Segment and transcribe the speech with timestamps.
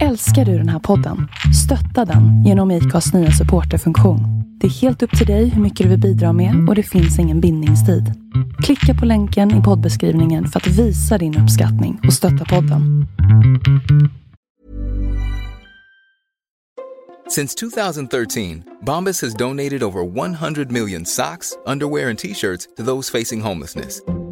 [0.00, 1.28] Älskar du den här podden?
[1.64, 4.20] Stötta den genom IKAs nya supporterfunktion.
[4.60, 7.18] Det är helt upp till dig hur mycket du vill bidra med och det finns
[7.18, 8.12] ingen bindningstid.
[8.62, 13.06] Klicka på länken i poddbeskrivningen för att visa din uppskattning och stötta podden.
[17.30, 23.18] Since 2013, Bombas has donated over 100 million socks, underwear, and t shirts to those
[23.18, 24.02] facing homelessness.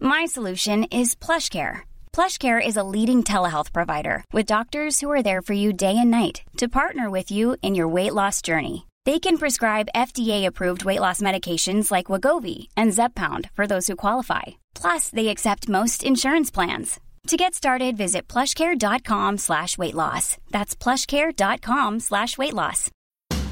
[0.00, 1.80] My solution is PlushCare.
[2.12, 6.10] PlushCare is a leading telehealth provider with doctors who are there for you day and
[6.10, 8.86] night to partner with you in your weight loss journey.
[9.04, 14.42] They can prescribe FDA-approved weight loss medications like Wagovi and Zepbound for those who qualify.
[14.74, 17.00] Plus, they accept most insurance plans.
[17.28, 20.36] To get started, visit plushcare.com slash weight loss.
[20.50, 22.90] That's plushcare.com slash weight loss.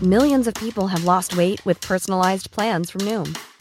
[0.02, 3.38] Millions of people have lost weight with personalized plans from Noom,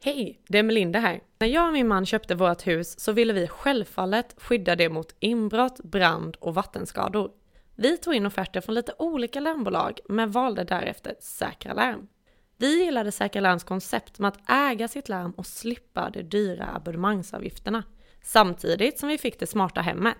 [0.00, 1.20] Hej, det är Melinda här.
[1.38, 5.14] När jag och min man köpte vårt hus så ville vi självfallet skydda det mot
[5.18, 7.30] inbrott, brand och vattenskador.
[7.76, 12.08] Vi tog in offerter från lite olika larmbolag men valde därefter Säkra Larm.
[12.56, 17.82] Vi gillade Säkra Larms koncept med att äga sitt larm och slippa de dyra abonnemangsavgifterna.
[18.22, 20.14] Samtidigt som vi fick det smarta hemmet.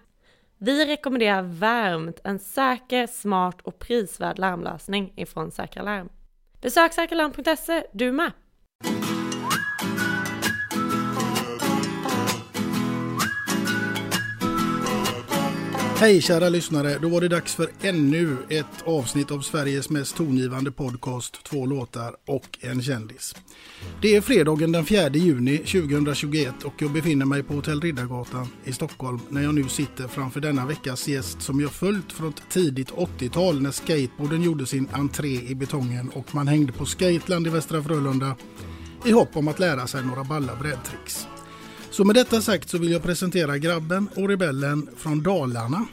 [0.59, 6.09] Vi rekommenderar varmt en säker, smart och prisvärd larmlösning ifrån Säkra Larm.
[6.61, 8.33] Besök säkralarm.se du med!
[16.01, 20.71] Hej kära lyssnare, då var det dags för ännu ett avsnitt av Sveriges mest tongivande
[20.71, 23.35] podcast, två låtar och en kändis.
[24.03, 28.73] Det är fredagen den 4 juni 2021 och jag befinner mig på Hotell Riddargatan i
[28.73, 32.91] Stockholm när jag nu sitter framför denna veckas gäst som jag följt från ett tidigt
[32.91, 37.83] 80-tal när skateboarden gjorde sin entré i betongen och man hängde på Skateland i Västra
[37.83, 38.37] Frölunda
[39.05, 41.27] i hopp om att lära sig några balla brädtricks.
[41.99, 45.87] Så med detta sagt så vill jag presentera grabben och rebellen från Dalarna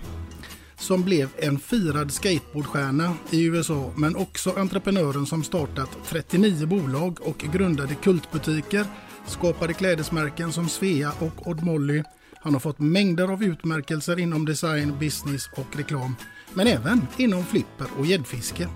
[0.77, 7.37] som blev en firad skateboardstjärna i USA men också entreprenören som startat 39 bolag och
[7.37, 8.85] grundade kultbutiker,
[9.27, 12.03] skapade klädesmärken som Svea och Odd Molly.
[12.39, 16.15] Han har fått mängder av utmärkelser inom design, business och reklam
[16.55, 18.67] men även inom flipper och gäddfiske.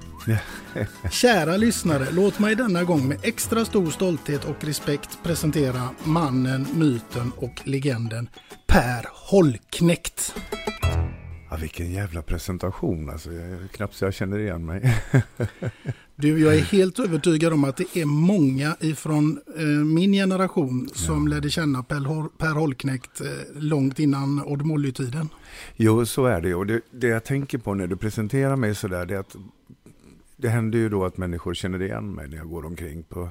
[1.12, 7.31] Kära lyssnare, låt mig denna gång med extra stor stolthet och respekt presentera mannen, myten
[7.35, 8.29] och legenden
[8.68, 10.35] Per Holknekt.
[11.50, 13.31] Ja, vilken jävla presentation alltså.
[13.31, 14.95] Jag, knappt så jag känner igen mig.
[16.22, 21.28] du, jag är helt övertygad om att det är många ifrån eh, min generation som
[21.28, 21.35] ja.
[21.35, 25.30] lärde känna Per, per Holknekt eh, långt innan Odd Molly-tiden.
[25.75, 26.56] Jo, så är det.
[26.56, 29.35] Och det, det jag tänker på när du presenterar mig sådär, det är att
[30.38, 33.30] det händer ju då att människor känner igen mig när jag går omkring på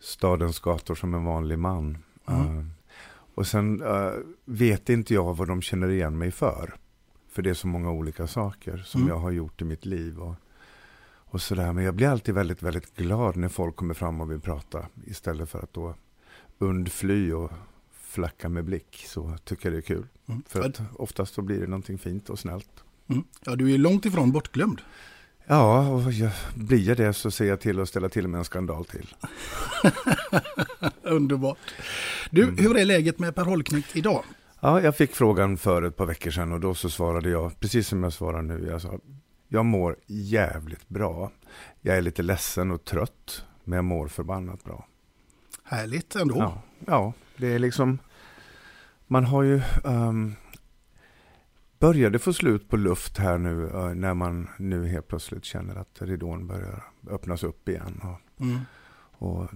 [0.00, 1.98] stadens gator som en vanlig man.
[2.28, 2.58] Mm.
[2.58, 2.64] Uh,
[3.34, 4.12] och sen uh,
[4.44, 6.74] vet inte jag vad de känner igen mig för.
[7.32, 9.12] För det är så många olika saker som mm.
[9.12, 10.18] jag har gjort i mitt liv.
[10.18, 10.34] Och,
[11.36, 11.72] och sådär.
[11.72, 14.86] Men jag blir alltid väldigt, väldigt glad när folk kommer fram och vill prata.
[15.06, 15.94] Istället för att då
[16.58, 17.52] undfly och
[17.92, 19.04] flacka med blick.
[19.08, 20.06] Så tycker jag det är kul.
[20.28, 20.42] Mm.
[20.48, 22.70] För att oftast så blir det någonting fint och snällt.
[23.08, 23.24] Mm.
[23.44, 24.80] Ja, du är långt ifrån bortglömd.
[25.46, 28.44] Ja, och jag, blir jag det så ser jag till att ställa till med en
[28.44, 29.14] skandal till.
[31.02, 31.58] Underbart.
[32.30, 32.58] Du, mm.
[32.58, 34.24] hur är läget med Per Holknekt idag?
[34.60, 37.88] Ja, jag fick frågan för ett par veckor sedan och då så svarade jag, precis
[37.88, 38.98] som jag svarar nu, jag sa,
[39.48, 41.30] jag mår jävligt bra.
[41.80, 44.86] Jag är lite ledsen och trött, men jag mår förbannat bra.
[45.64, 46.36] Härligt ändå.
[46.38, 47.98] Ja, ja det är liksom,
[49.06, 50.34] man har ju, um,
[51.78, 56.02] började få slut på luft här nu uh, när man nu helt plötsligt känner att
[56.02, 58.00] ridån börjar öppnas upp igen.
[58.02, 58.60] Och, mm.
[59.18, 59.48] och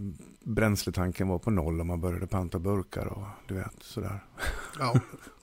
[0.44, 4.24] bränsletanken var på noll och man började panta burkar och du vet sådär.
[4.78, 5.00] Ja.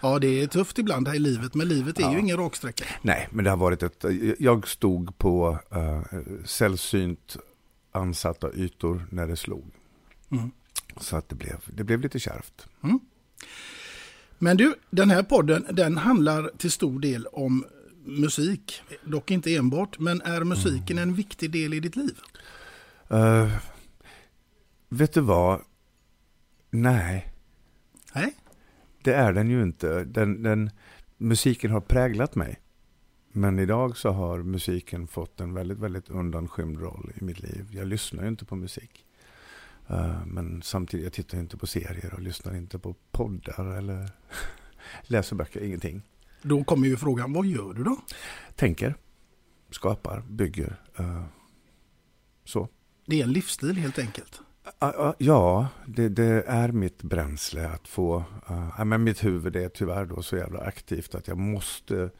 [0.00, 2.12] Ja, det är tufft ibland här i livet, men livet är Ja.
[2.12, 2.84] ju ingen raksträcka.
[3.02, 4.04] Nej, men det har varit ett...
[4.38, 6.02] Jag stod på uh,
[6.44, 7.36] sällsynt
[7.92, 9.64] ansatta ytor när det slog.
[10.30, 10.50] Mm.
[11.00, 12.66] Så att det blev, det blev lite kärvt.
[14.38, 17.64] Men du, den här podden den handlar till stor del om
[18.04, 18.82] musik.
[19.04, 22.18] Dock inte enbart, men är musiken en viktig del i ditt liv?
[23.12, 23.56] Uh,
[24.88, 25.60] vet du vad?
[26.70, 27.32] Nej,
[28.14, 28.34] Nej?
[29.08, 30.04] Det är den ju inte.
[30.04, 30.70] Den, den,
[31.16, 32.60] musiken har präglat mig.
[33.32, 37.68] Men idag så har musiken fått en väldigt, väldigt undanskymd roll i mitt liv.
[37.70, 39.04] Jag lyssnar ju inte på musik.
[39.90, 44.10] Uh, men samtidigt, jag tittar inte på serier och lyssnar inte på poddar eller
[45.02, 46.02] läser böcker, ingenting.
[46.42, 47.96] Då kommer ju frågan, vad gör du då?
[48.56, 48.94] Tänker,
[49.70, 50.80] skapar, bygger.
[51.00, 51.24] Uh,
[52.44, 52.68] så.
[53.06, 54.40] Det är en livsstil helt enkelt.
[54.78, 58.24] Ah, ah, ja, det, det är mitt bränsle att få...
[58.48, 62.10] Äh, men mitt huvud är tyvärr då så jävla aktivt att jag måste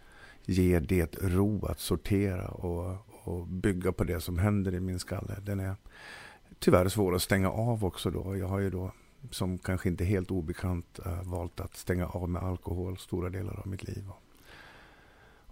[0.45, 5.37] ge det ro att sortera och, och bygga på det som händer i min skalle.
[5.43, 5.77] Den är
[6.59, 8.37] tyvärr svår att stänga av också då.
[8.37, 8.93] Jag har ju då,
[9.31, 13.67] som kanske inte helt obekant, äh, valt att stänga av med alkohol stora delar av
[13.67, 14.05] mitt liv.
[14.09, 14.23] Och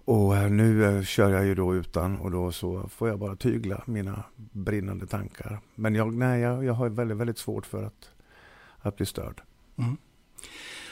[0.08, 3.82] uh, nu uh, kör jag ju då utan och då så får jag bara tygla
[3.86, 4.22] mina
[4.52, 5.60] brinnande tankar.
[5.74, 8.10] Men jag, nej, jag, jag har väldigt, väldigt svårt för att,
[8.78, 9.42] att bli störd.
[9.78, 9.96] Mm.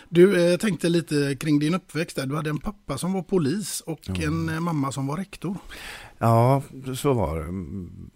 [0.09, 2.27] Du eh, tänkte lite kring din uppväxt där.
[2.27, 4.49] Du hade en pappa som var polis och Mm.
[4.49, 5.57] en eh, mamma som var rektor.
[6.19, 6.63] Ja,
[6.97, 7.53] så var det.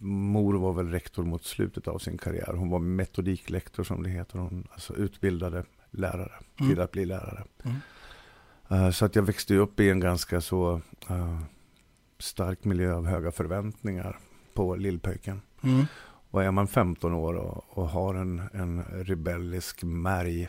[0.06, 2.54] Mor var väl rektor mot slutet av sin karriär.
[2.56, 4.38] Hon var metodiklektor som det heter.
[4.38, 6.70] Hon alltså utbildade lärare Mm.
[6.72, 7.44] till att bli lärare.
[7.64, 7.76] Mm.
[8.70, 11.40] Eh, Så att jag växte upp i en ganska så eh,
[12.18, 14.18] stark miljö av höga förväntningar
[14.54, 15.42] på lillpöjken.
[15.62, 15.86] Mm.
[16.30, 20.48] Och är man 15 år och, och har en, en rebellisk märg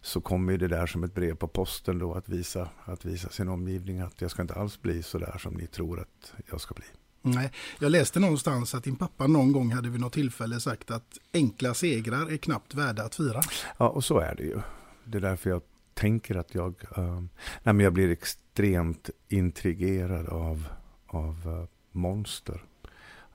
[0.00, 3.28] så kommer ju det där som ett brev på posten då att visa, att visa
[3.28, 6.60] sin omgivning att jag ska inte alls bli så där som ni tror att jag
[6.60, 6.84] ska bli.
[7.22, 11.18] Nej, jag läste någonstans att din pappa någon gång hade vid något tillfälle sagt att
[11.34, 13.40] enkla segrar är knappt värda att fira.
[13.78, 14.60] Ja, och så är det ju.
[15.04, 15.62] Det är därför jag
[16.02, 17.20] tänker att jag, eh,
[17.62, 20.68] nej, men jag blir extremt intrigerad av,
[21.06, 22.64] av eh, monster.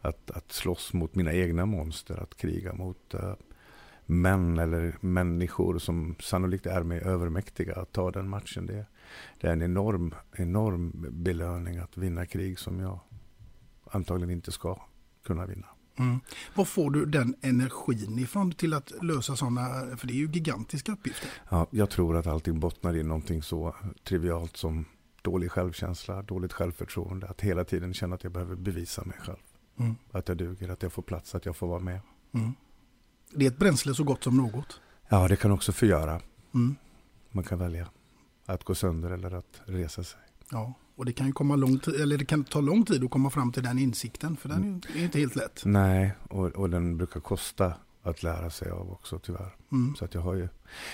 [0.02, 3.34] Att, att slåss mot mina egna monster, att kriga mot eh,
[4.06, 7.76] män eller människor som sannolikt är mig övermäktiga.
[7.76, 8.86] Att ta den matchen, det,
[9.40, 13.00] det är en enorm, enorm belöning att vinna krig som jag
[13.92, 14.82] antagligen inte ska
[15.24, 15.68] kunna vinna.
[15.98, 16.20] Mm.
[16.56, 20.92] Var får du den energin ifrån till att lösa sådana, för det är ju gigantiska
[20.92, 21.30] uppgifter.
[21.50, 24.86] Ja, jag tror att allting bottnar i någonting så trivialt som
[25.22, 27.28] dålig självkänsla, dåligt självförtroende.
[27.28, 29.38] Att hela tiden känna att jag behöver bevisa mig själv.
[29.80, 29.96] Mm.
[30.12, 32.00] Att jag duger, att jag får plats, att jag får vara med.
[32.32, 32.54] Mm.
[33.34, 34.82] Det är ett bränsle så gott som något.
[35.10, 36.22] Ja, det kan också förgöra.
[36.54, 36.76] Mm.
[37.32, 37.90] Man kan välja
[38.46, 40.20] att gå sönder eller att resa sig.
[40.52, 43.10] Ja, och det kan ju komma lång tid, eller det kan ta lång tid att
[43.10, 45.62] komma fram till den insikten, för den är är inte helt lätt.
[45.66, 47.74] Nej, och, och den brukar kosta
[48.04, 49.56] att lära sig av också tyvärr.
[49.72, 49.96] Mm.
[49.96, 50.48] Så att jag har ju,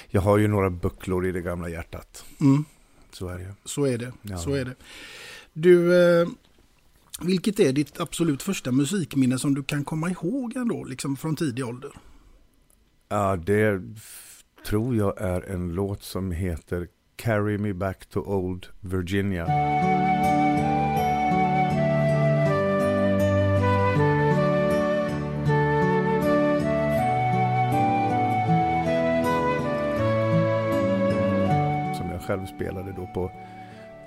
[0.09, 2.25] jag har ju några bucklor i det gamla hjärtat.
[2.41, 2.65] Mm.
[3.11, 3.53] Så är det ju.
[3.65, 4.13] Så är det.
[4.21, 4.37] Ja.
[4.37, 4.75] Så är det.
[5.53, 6.27] Du, eh,
[7.21, 11.65] vilket är ditt absolut första musikminne som du kan komma ihåg ändå, liksom från tidig
[11.65, 11.91] ålder?
[13.09, 13.81] Ja, det
[14.65, 19.45] tror jag är en låt som heter Carry Me Back to Old Virginia.
[31.95, 33.31] Som jag själv spelade då på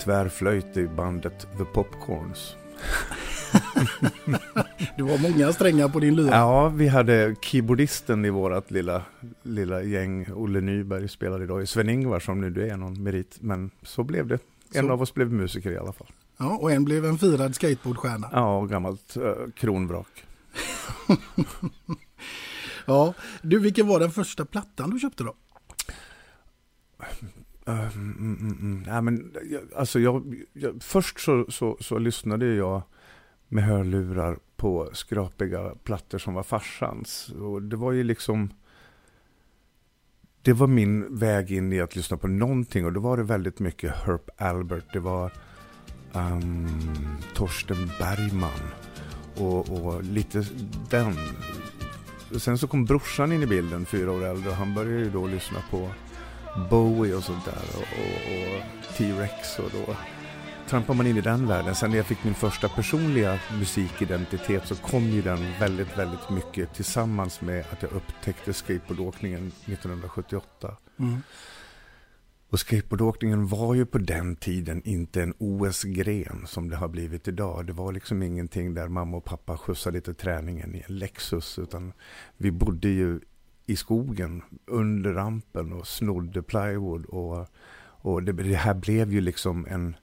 [0.00, 2.57] tvärflöjt i bandet The Popcorns.
[4.97, 6.31] Du har många strängar på din lyra.
[6.31, 9.03] Ja, vi hade keyboardisten i vårt lilla,
[9.43, 10.26] lilla gäng.
[10.33, 13.37] Olle Nyberg spelade idag i Sven-Ingvar som nu är någon merit.
[13.41, 14.38] Men så blev det.
[14.75, 14.93] En Så.
[14.93, 16.07] av oss blev musiker i alla fall.
[16.37, 18.29] Ja, och en blev en firad skateboardstjärna.
[18.33, 20.25] Ja, och gammalt uh, kronvrak.
[22.87, 25.35] Ja, du, vilken var den första plattan du köpte då?
[27.69, 28.85] Uh, mm, mm, mm.
[28.87, 29.33] Ja, men,
[29.76, 32.83] alltså jag, jag, först så, så, så lyssnade jag
[33.49, 37.29] med hörlurar på skrapiga plattor som var farsans.
[37.29, 38.50] Och det var ju liksom...
[40.43, 43.59] Det var min väg in i att lyssna på någonting och då var det väldigt
[43.59, 44.93] mycket Herb Albert.
[44.93, 45.33] Det var
[46.12, 46.69] um,
[47.35, 48.71] Torsten Bergman
[49.37, 50.47] och, och lite
[50.91, 51.17] den.
[52.38, 55.26] Sen så kom brorsan in i bilden, fyra år äldre, och han började ju då
[55.26, 55.91] lyssna på
[56.71, 59.97] Bowie och sånt där och, och, och T-Rex och då
[60.68, 61.75] trampar man in i den världen.
[61.75, 66.75] Sen när jag fick min första personliga musikidentitet så kom ju den väldigt, väldigt mycket
[66.75, 70.76] tillsammans med att jag upptäckte skateboardåkningen 1978.
[70.99, 71.23] Mm.
[72.50, 77.66] Och skateboardåkningen var ju på den tiden inte en OS-gren som det har blivit idag.
[77.66, 81.58] Det var liksom ingenting där mamma och pappa skjutsade lite träningen i en Lexus.
[81.58, 81.92] Utan
[82.37, 83.20] vi bodde ju
[83.66, 87.04] i skogen under rampen och snodde plywood.
[87.04, 87.46] Och,
[87.78, 89.96] och det, det här blev ju liksom en,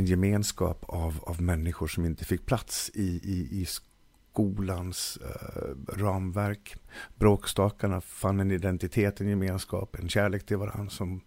[0.00, 6.76] en gemenskap av, av människor som inte fick plats i, i, i skolans eh, ramverk.
[7.18, 11.20] Bråkstakarna fann en identitet, en gemenskap, en kärlek till varandra som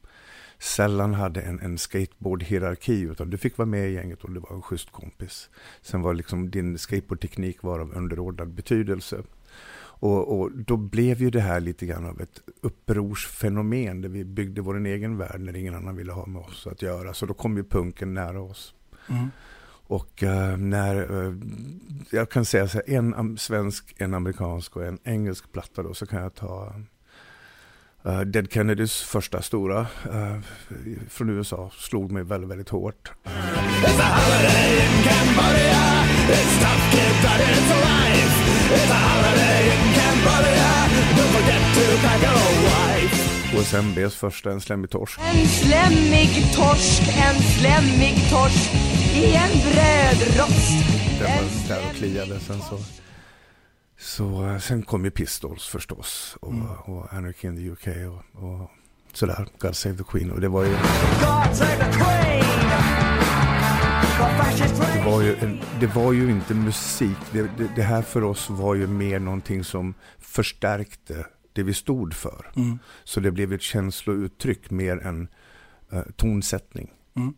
[0.60, 4.56] sällan hade en, en skateboardhierarki utan du fick vara med i gänget och du var
[4.56, 5.50] en schysst kompis.
[5.82, 9.24] Sen var liksom din skateboardteknik var av underordnad betydelse.
[10.04, 14.62] Och, och, då blev ju det här lite grann av ett upprorsfenomen där vi byggde
[14.62, 17.14] vår egen värld när ingen annan ville ha med oss att göra.
[17.14, 18.74] Så då kom ju punken nära oss.
[19.10, 19.32] Mm.
[19.88, 21.36] Och uh, när, uh,
[22.10, 26.06] jag kan säga så här, en svensk, en amerikansk och en engelsk platta då, så
[26.06, 26.76] kan jag ta
[28.06, 29.88] uh, Dead Kennedys första stora
[31.10, 33.12] från USA, slog mig väldigt, väldigt hårt.
[43.58, 45.20] OSMBs första, En slemmig torsk.
[45.20, 48.74] En slemmig torsk, en slemmig torsk
[49.16, 50.72] i en brödrost.
[51.20, 52.40] Den var där och kliade.
[52.40, 52.80] Sen så,
[54.00, 56.38] så eh, sen kom ju Pistols förstås.
[56.42, 56.68] Och, mm.
[56.68, 58.72] och Anarchy in the UK och, och
[59.14, 59.48] sådär.
[59.60, 60.32] God Save the Queen.
[60.32, 60.72] Och det var ju...
[60.72, 63.03] God save the Queen!
[64.94, 67.18] Det var, ju det var ju inte musik.
[67.32, 72.14] Det, det, det, här för oss var ju mer någonting som förstärkte det vi stod
[72.14, 72.52] för.
[72.56, 72.80] Mm.
[73.04, 75.28] Så det blev ett känslouttryck mer än
[75.94, 76.90] uh, tonsättning.
[77.16, 77.34] Mm.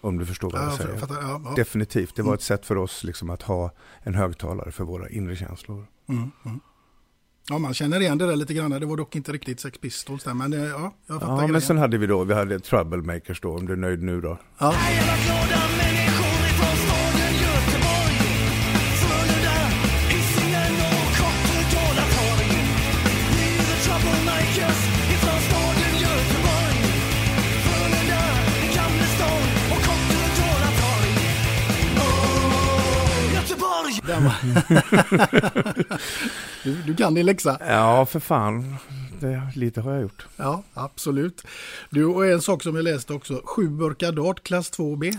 [0.00, 0.96] Om du förstår vad jag säger.
[0.96, 1.52] Fattar, ja, ja.
[1.56, 2.16] Definitivt.
[2.16, 2.34] Det var mm.
[2.34, 3.70] ett sätt för oss liksom att ha
[4.02, 5.86] en högtalare för våra inre känslor.
[6.08, 6.60] Mm, mm.
[7.48, 8.70] Ja, man känner igen det där lite grann.
[8.70, 11.32] Det var dock inte riktigt Sex Pistols där, men eh, ja, jag fattar.
[11.32, 11.52] Ja, grejen.
[11.52, 14.38] men sen hade vi då, vi hade Troublemakers då, om du är nöjd nu då.
[14.58, 14.74] Ja.
[36.64, 37.58] du, du kan din läxa.
[37.68, 38.76] Ja, för fan.
[39.20, 40.26] Det, lite har jag gjort.
[40.36, 41.46] Ja, absolut.
[41.90, 43.42] Du, och en sak som jag läste också.
[43.44, 45.18] Sju burkar dart, klass 2B.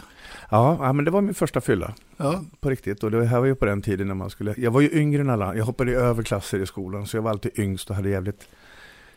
[0.49, 1.93] Ja, ja, men det var min första fylla.
[2.17, 2.43] Ja.
[2.59, 3.03] På riktigt.
[3.03, 4.53] Och det här var ju på den tiden när man skulle...
[4.57, 5.55] Jag var ju yngre än alla.
[5.55, 7.07] Jag hoppade över klasser i skolan.
[7.07, 8.47] Så jag var alltid yngst och hade jävligt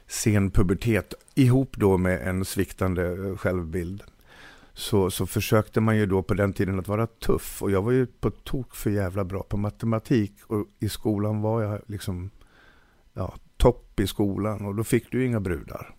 [0.07, 1.15] sen pubertet.
[1.35, 4.03] Ihop då med en sviktande självbild
[4.79, 7.63] så, så försökte man ju då på den tiden att vara tuff.
[7.63, 10.33] Och jag var ju på tok för jävla bra på matematik.
[10.47, 12.31] Och i skolan var jag liksom
[13.15, 14.67] ja, topp i skolan.
[14.67, 15.95] Och då fick du inga brudar.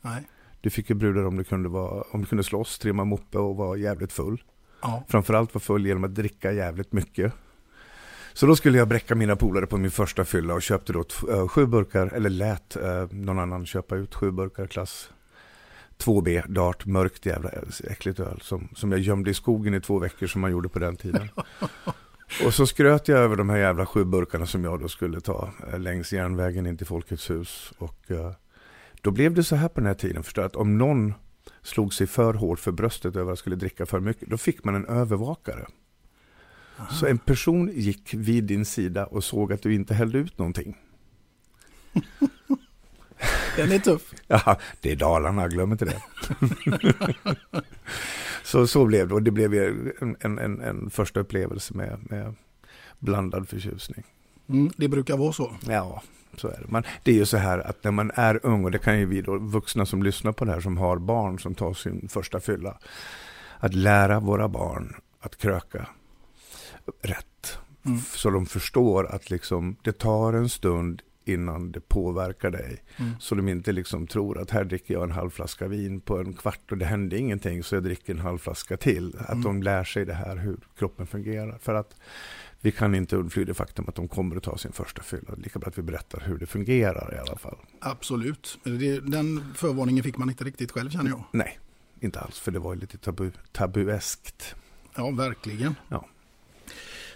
[0.00, 0.28] Nej.
[0.60, 3.56] Du fick ju brudar om du kunde, vara, om du kunde slåss, trimma moppe och
[3.56, 4.42] vara jävligt full.
[4.82, 5.04] Ja.
[5.08, 7.32] Framförallt vara full genom att dricka jävligt mycket.
[8.32, 11.48] Så då skulle jag bräcka mina polare på min första fylla och köpte då äh,
[11.48, 15.10] sju burkar, eller lät äh, någon annan köpa ut sju burkar klass
[15.98, 17.50] 2B, dart, mörkt jävla
[17.84, 20.78] äckligt öl som, som jag gömde i skogen i två veckor som man gjorde på
[20.78, 21.28] den tiden.
[22.44, 25.50] Och så skröt jag över de här jävla sju burkarna som jag då skulle ta
[25.72, 27.72] eh, längs järnvägen in till Folkets hus.
[27.78, 28.32] Och uh,
[29.00, 31.14] då blev det så här på den här tiden, förstår att om någon
[31.62, 34.74] slog sig för hårt för bröstet över att skulle dricka för mycket, då fick man
[34.74, 35.66] en övervakare.
[36.76, 36.88] Aha.
[36.88, 40.76] Så en person gick vid din sida och såg att du inte hällde ut någonting.
[43.56, 44.14] Den är tuff.
[44.26, 46.02] Ja, det är Dalarna, glöm inte det.
[48.42, 49.54] så, så blev det och det blev
[50.00, 52.34] en, en, en, första upplevelse med, med
[52.98, 54.04] blandad förtjusning.
[54.48, 55.52] Mm, det brukar vara så.
[55.68, 56.02] Ja,
[56.36, 56.66] så är det.
[56.68, 59.06] Men det är ju så här att när man är ung, och det kan ju
[59.06, 62.40] vi då, vuxna som lyssnar på det här, som har barn som tar sin första
[62.40, 62.78] fylla,
[63.58, 65.86] att lära våra barn att kröka
[67.02, 67.58] rätt.
[67.84, 67.98] Mm.
[67.98, 72.82] Så de förstår att liksom, det tar en stund innan det påverkar dig.
[72.96, 73.12] Mm.
[73.20, 76.32] Så de inte liksom tror att här dricker jag en halv flaska vin på en
[76.32, 79.16] kvart och det hände ingenting så jag dricker en halv flaska till.
[79.18, 79.42] Att mm.
[79.42, 81.58] de lär sig det här hur kroppen fungerar.
[81.58, 81.96] För att
[82.60, 85.34] vi kan inte undfly det faktum att de kommer att ta sin första fylla.
[85.36, 87.58] Lika bra att vi berättar hur det fungerar i alla fall.
[87.80, 88.58] Absolut.
[89.02, 91.24] Den förvarningen fick man inte riktigt själv känner jag.
[91.32, 91.58] Nej,
[92.00, 92.38] inte alls.
[92.38, 94.54] För det var lite tabu, tabueskt.
[94.96, 95.74] Ja, verkligen.
[95.88, 96.08] Ja.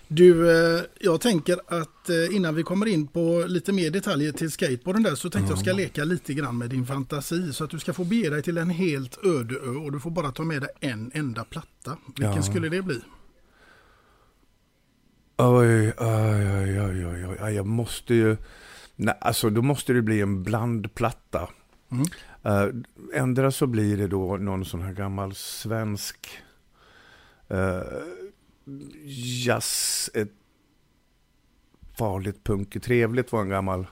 [0.09, 4.51] Du, eh, jag tänker att eh, innan vi kommer in på lite mer detaljer till
[4.51, 5.51] skateboarden där så tänkte mm.
[5.51, 8.43] jag ska leka lite grann med din fantasi så att du ska få bege dig
[8.43, 11.97] till en helt öde ö och du får bara ta med dig en enda platta.
[12.07, 12.43] Vilken ja.
[12.43, 13.01] skulle det bli?
[15.39, 18.37] Oj, oj, oj, oj, oj, oj, jag måste ju...
[18.97, 21.49] Nej, alltså då måste det bli en blandplatta.
[21.91, 22.07] Mm.
[22.47, 22.83] Uh,
[23.15, 26.29] ändra så blir det då någon sån här gammal svensk
[27.51, 27.81] uh,
[29.45, 30.33] jazz, ett
[31.99, 33.87] farligt punk, trevligt var en gammal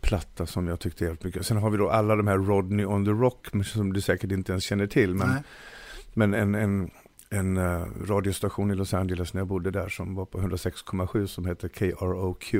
[0.00, 1.46] platta som jag tyckte helt mycket.
[1.46, 4.52] Sen har vi då alla de här Rodney on the Rock som du säkert inte
[4.52, 5.14] ens känner till.
[5.14, 5.30] Men,
[6.14, 6.90] men en, en,
[7.30, 11.46] en uh, radiostation i Los Angeles när jag bodde där som var på 106,7 som
[11.46, 12.54] heter KROQ.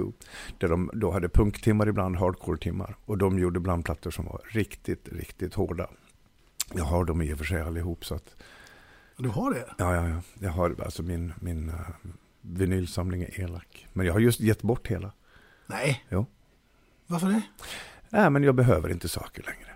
[0.59, 2.97] Där de då hade punktimmar ibland, hardcore-timmar.
[3.05, 5.91] Och de gjorde ibland plattor som var riktigt, riktigt hårda.
[6.75, 8.37] Jag har dem i och för sig allihop så att...
[9.19, 9.75] Du har det?
[9.79, 10.23] Ja, ja, ja.
[10.41, 11.75] Jag har alltså min, min uh,
[12.41, 13.87] vinylsamling är elak.
[13.93, 15.13] Men jag har just gett bort hela.
[15.67, 16.05] Nej.
[16.09, 16.27] Jo.
[17.07, 17.43] Varför det?
[18.11, 19.71] Nej, men jag behöver inte saker längre.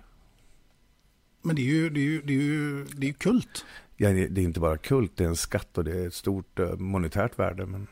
[1.41, 3.65] Men det är ju, det är ju, det är ju, det är ju kult.
[3.97, 6.59] Ja, det är inte bara kult, det är en skatt och det är ett stort
[6.59, 7.65] uh, monetärt värde.
[7.65, 7.87] Men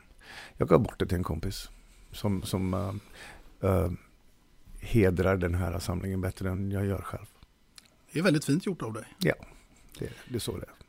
[0.57, 1.69] jag gav bort det till en kompis
[2.11, 2.95] som, som uh,
[3.69, 3.91] uh,
[4.79, 7.25] hedrar den här samlingen bättre än jag gör själv.
[8.11, 9.05] Det är väldigt fint gjort av dig.
[9.19, 9.35] Ja,
[9.99, 10.80] det, det är så det är.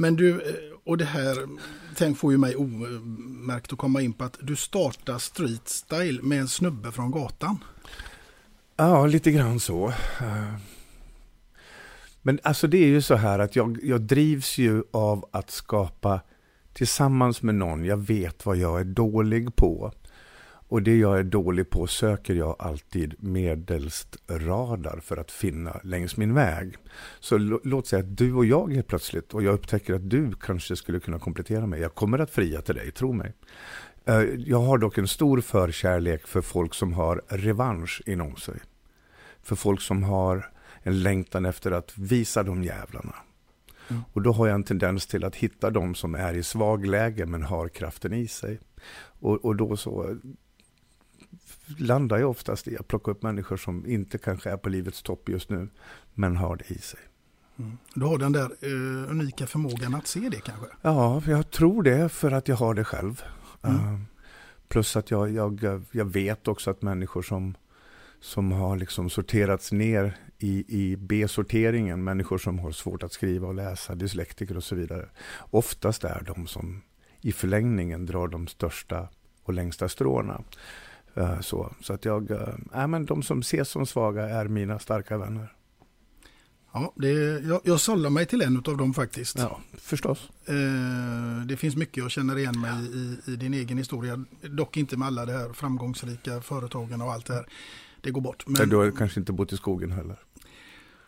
[0.00, 0.54] Men du, eh,
[0.84, 1.36] och det här
[1.96, 6.40] tänk får ju mig omärkt att komma in på att du startar Street Style med
[6.40, 7.64] en snubbe från gatan.
[8.76, 9.88] Ja, lite grann så.
[10.20, 10.54] Eh,
[12.22, 16.20] men alltså det är ju så här att jag, jag drivs ju av att skapa
[16.72, 17.84] tillsammans med någon.
[17.84, 19.92] Jag vet vad jag är dålig på.
[20.70, 26.16] Och det jag är dålig på söker jag alltid medelst radar för att finna längs
[26.16, 26.76] min väg.
[27.20, 30.76] Så låt säga att du och jag helt plötsligt, och jag upptäcker att du kanske
[30.76, 31.80] skulle kunna komplettera mig.
[31.80, 33.32] Jag kommer att fria till dig, tro mig.
[34.36, 38.60] Jag har dock en stor förkärlek för folk som har revansch inom sig.
[39.42, 40.50] För folk som har
[40.82, 43.14] en längtan efter att visa de jävlarna.
[43.88, 44.02] Mm.
[44.12, 47.42] Och då har jag en tendens till att hitta de som är i svagläge men
[47.42, 48.60] har kraften i sig.
[49.20, 50.16] Och, och då så
[51.78, 55.28] landar jag oftast i att plocka upp människor som inte kanske är på livets topp
[55.28, 55.68] just nu,
[56.14, 57.00] men har det i sig.
[57.58, 57.78] Mm.
[57.94, 60.66] Du har den där uh, unika förmågan att se det kanske?
[60.82, 63.22] Ja, jag tror det för att jag har det själv.
[63.62, 63.76] Mm.
[63.76, 64.00] Uh,
[64.68, 67.54] plus att jag, jag, jag vet också att människor som,
[68.20, 73.54] som har liksom sorterats ner i, i B-sorteringen, människor som har svårt att skriva och
[73.54, 75.08] läsa, dyslektiker och så vidare,
[75.50, 76.82] oftast är de som
[77.20, 79.08] i förlängningen drar de största
[79.42, 80.42] och längsta stråna.
[81.16, 82.38] Uh, så, så att jag, uh,
[82.74, 85.52] äh, men de som ses som svaga är mina starka vänner.
[86.72, 89.38] Ja, det, jag, jag sållar mig till en av dem faktiskt.
[89.38, 90.30] Ja, förstås.
[90.48, 94.24] Uh, det finns mycket jag känner igen mig i, i din egen historia.
[94.42, 97.46] Dock inte med alla de här framgångsrika företagen och allt det här.
[98.00, 98.44] Det går bort.
[98.46, 98.68] Men...
[98.68, 100.16] Du har kanske inte bott i skogen heller?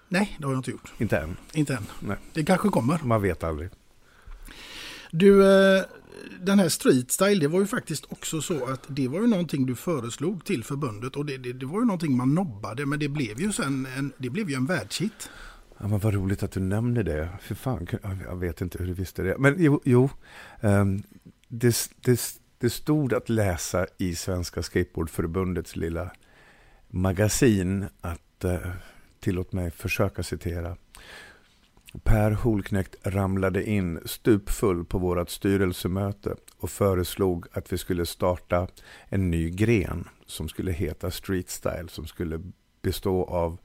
[0.09, 0.93] Nej, det har jag inte gjort.
[0.99, 1.37] Inte än?
[1.53, 1.87] Inte än.
[2.01, 2.17] Nej.
[2.33, 3.01] Det kanske kommer.
[3.03, 3.71] Man vet aldrig.
[5.15, 5.83] Du, eh,
[6.41, 9.67] den här street style, det var ju faktiskt också så att det var ju någonting
[9.67, 13.09] du föreslog till förbundet och det, det, det var ju någonting man nobbade men det
[13.09, 15.31] blev ju sen en, det blev ju en världshit.
[15.79, 17.29] Ja, men vad roligt att du nämner det.
[17.41, 17.87] För fan,
[18.25, 19.39] jag vet inte hur du visste det.
[19.39, 20.11] Men jo, jo
[20.61, 21.03] ehm,
[21.49, 22.21] det, det,
[22.59, 26.11] det stod att läsa i Svenska Skateboardförbundets lilla
[26.89, 28.71] magasin att, eh,
[29.21, 30.77] tillåt mig försöka citera,
[31.99, 38.69] Per Holknekt ramlade in stupfull på vårt styrelsemöte och föreslog att vi skulle starta
[39.09, 42.41] en ny gren som skulle heta Street Style som skulle
[42.83, 43.59] bestå av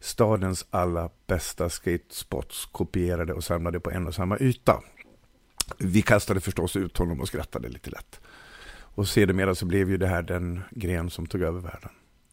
[0.00, 4.80] stadens alla bästa skatespots kopierade och samlade på en och samma yta.
[5.78, 8.20] Vi kastade förstås ut honom och skrattade lite lätt.
[8.96, 11.90] Och sedermera så blev ju det här den gren som tog över världen.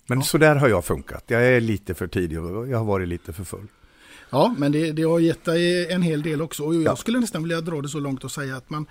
[0.07, 0.23] Men ja.
[0.23, 1.23] så där har jag funkat.
[1.27, 3.67] Jag är lite för tidig och jag har varit lite för full.
[4.31, 6.63] Ja, men det, det har gett dig en hel del också.
[6.63, 6.95] Och jag ja.
[6.95, 8.85] skulle nästan vilja dra det så långt och säga att man,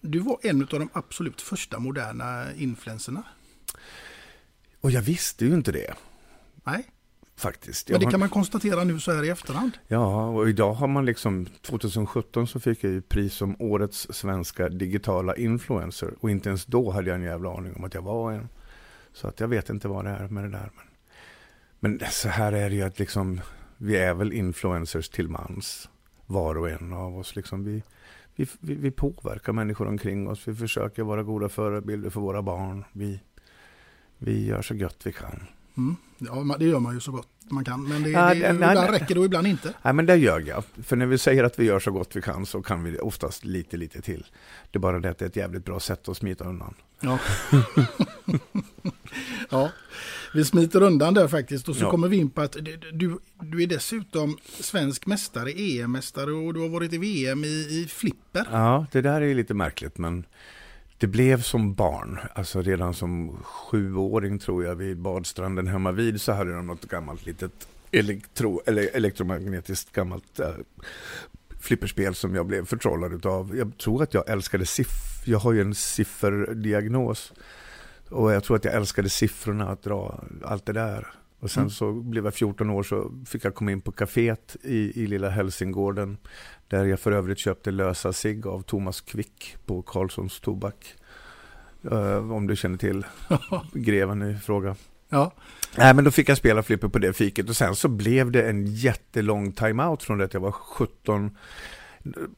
[0.00, 3.22] du var en av de absolut första moderna influenserna.
[4.80, 5.94] Och jag visste ju inte det.
[6.64, 6.84] Nej.
[7.36, 7.90] Faktiskt.
[7.90, 9.78] Men det kan man konstatera nu så här i efterhand.
[9.88, 14.68] Ja, och idag har man liksom, 2017 så fick jag ju pris som årets svenska
[14.68, 16.14] digitala influencer.
[16.20, 18.48] Och inte ens då hade jag en jävla aning om att jag var en.
[19.12, 20.70] Så att jag vet inte vad det är med det där.
[20.76, 20.84] Men,
[21.80, 23.40] men så här är det ju att liksom,
[23.78, 25.88] vi är väl influencers till mans,
[26.26, 27.36] var och en av oss.
[27.36, 27.82] Liksom vi,
[28.36, 30.48] vi, vi påverkar människor omkring oss.
[30.48, 32.84] Vi försöker vara goda förebilder för våra barn.
[32.92, 33.20] Vi,
[34.18, 35.46] vi gör så gott vi kan.
[35.76, 35.96] Mm.
[36.18, 37.88] Ja, det gör man ju så gott man kan.
[37.88, 39.74] Men det, ja, det, nej, ibland nej, räcker det och ibland inte.
[39.82, 40.64] Nej, men det gör jag.
[40.64, 43.44] För när vi säger att vi gör så gott vi kan så kan vi oftast
[43.44, 44.26] lite, lite till.
[44.70, 46.74] Det är bara det att det är ett jävligt bra sätt att smita undan.
[47.00, 47.18] Ja.
[49.50, 49.70] ja,
[50.34, 51.90] vi smiter undan där faktiskt och så ja.
[51.90, 52.56] kommer vi in på att
[52.92, 57.86] du, du är dessutom svensk mästare, EM-mästare och du har varit i VM i, i
[57.88, 58.46] flipper.
[58.52, 60.24] Ja, det där är lite märkligt men
[60.98, 66.32] det blev som barn, alltså redan som sjuåring tror jag vid badstranden hemma vid så
[66.32, 70.50] hade de något gammalt litet elektro, eller elektromagnetiskt gammalt äh,
[71.60, 73.56] flipperspel som jag blev förtrollad utav.
[73.56, 75.22] Jag tror att jag älskade siff.
[75.24, 77.32] Jag har ju en sifferdiagnos.
[78.08, 81.06] Och jag tror att jag älskade siffrorna, att dra allt det där.
[81.40, 81.70] Och sen mm.
[81.70, 85.28] så blev jag 14 år så fick jag komma in på kaféet i, i lilla
[85.28, 86.16] Hälsingården.
[86.68, 90.94] Där jag för övrigt köpte lösa sig av Thomas Quick på Carlssons Tobak.
[91.92, 93.06] Uh, om du känner till
[93.72, 94.76] greven i fråga.
[95.08, 95.32] Ja.
[95.76, 98.48] Nej, men då fick jag spela flipper på det fiket och sen så blev det
[98.48, 101.36] en jättelång timeout från det att jag var 17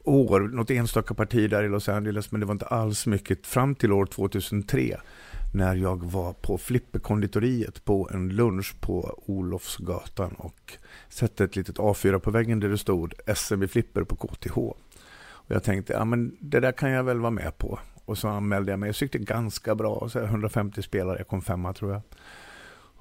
[0.03, 3.75] år, något enstaka parti där i Los Angeles, men det var inte alls mycket fram
[3.75, 4.97] till år 2003
[5.51, 10.77] när jag var på Flipperkonditoriet på en lunch på Olofsgatan och
[11.09, 14.57] satte ett litet A4 på väggen där det stod SM i flipper på KTH.
[15.23, 17.79] Och jag tänkte, ja men det där kan jag väl vara med på.
[18.05, 18.87] Och så anmälde jag mig.
[18.87, 20.09] Jag tyckte ganska bra.
[20.09, 22.01] Så 150 spelare, jag kom femma tror jag.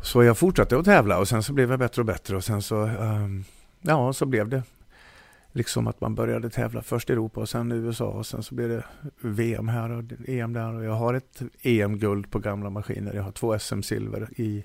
[0.03, 2.63] Så jag fortsatte att tävla och sen så blev jag bättre och bättre och sen
[2.63, 3.45] så, um,
[3.81, 4.63] ja, så blev det
[5.53, 8.55] liksom att man började tävla först i Europa och sen i USA och sen så
[8.55, 8.85] blev det
[9.21, 13.15] VM här och EM där och jag har ett EM-guld på gamla maskiner.
[13.15, 14.65] Jag har två SM-silver i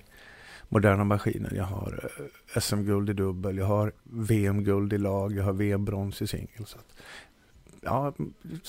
[0.68, 1.52] moderna maskiner.
[1.54, 2.10] Jag har
[2.54, 6.66] eh, SM-guld i dubbel, jag har VM-guld i lag, jag har VM-brons i singel.
[7.80, 8.12] ja,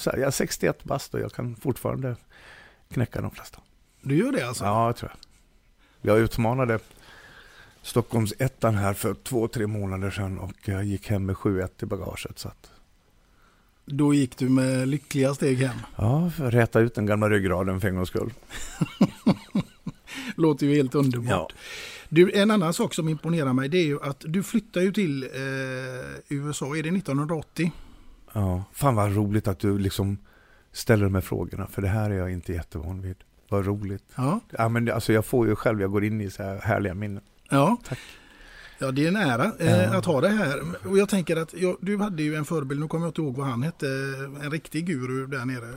[0.04, 2.16] jag är 61 bast och jag kan fortfarande
[2.90, 3.62] knäcka de flesta.
[4.02, 4.64] Du gör det alltså?
[4.64, 5.20] Ja, jag tror jag.
[6.02, 6.80] Jag utmanade
[7.88, 11.86] Stockholms ettan här för två, tre månader sedan och jag gick hem med 7-1 i
[11.86, 12.40] bagaget.
[12.40, 12.72] Så att...
[13.86, 15.78] Då gick du med lyckliga steg hem?
[15.96, 18.34] Ja, för att räta ut den gamla ryggraden för en gångs skull.
[20.36, 21.30] Låter ju helt underbart.
[21.30, 21.58] Ja.
[22.10, 25.24] Du, en annan sak som imponerar mig det är ju att du flyttar ju till
[25.24, 25.30] eh,
[26.30, 27.72] USA, är det 1980?
[28.34, 30.18] Ja, fan vad roligt att du liksom
[30.72, 33.16] ställer de här frågorna, för det här är jag inte jättevan vid.
[33.50, 34.04] Vad roligt.
[34.16, 34.40] Ja.
[34.50, 37.24] Ja, men alltså jag får ju själv, jag går in i så här härliga minnen.
[37.50, 37.78] Ja.
[37.84, 38.00] Tack.
[38.80, 40.62] Ja, det är en ära eh, att ha det här.
[40.86, 43.38] Och jag tänker att ja, du hade ju en förebild, nu kommer jag inte ihåg
[43.38, 43.88] vad han hette,
[44.44, 45.76] en riktig guru där nere.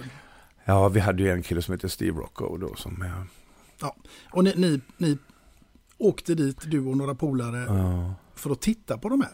[0.65, 3.05] Ja, vi hade ju en kille som hette Steve Rocco då som...
[3.09, 3.27] Ja,
[3.81, 3.97] ja.
[4.31, 5.19] och ni, ni, ni
[5.99, 8.15] åkte dit, du och några polare, ja.
[8.35, 9.33] för att titta på de här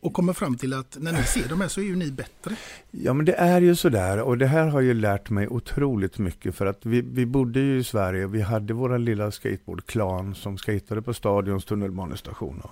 [0.00, 2.56] och kommer fram till att när ni ser de här så är ju ni bättre.
[2.90, 6.54] Ja men det är ju sådär och det här har ju lärt mig otroligt mycket
[6.54, 10.58] för att vi, vi bodde ju i Sverige och vi hade våra lilla skateboardklan som
[10.58, 12.62] skatade på Stadions tunnelbanestation.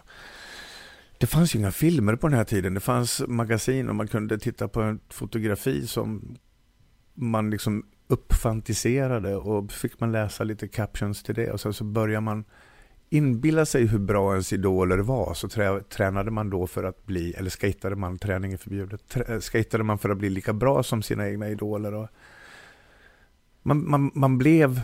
[1.18, 2.74] Det fanns ju inga filmer på den här tiden.
[2.74, 6.36] Det fanns magasin och man kunde titta på en fotografi som
[7.14, 12.20] man liksom uppfantiserade och fick man läsa lite captions till det och sen så börjar
[12.20, 12.44] man
[13.10, 17.32] inbilla sig hur bra ens idoler var så trä, tränade man då för att bli,
[17.32, 21.02] eller skejtade man, träning är förbjudet, trä, skejtade man för att bli lika bra som
[21.02, 21.94] sina egna idoler.
[21.94, 22.08] Och
[23.62, 24.80] man, man, man blev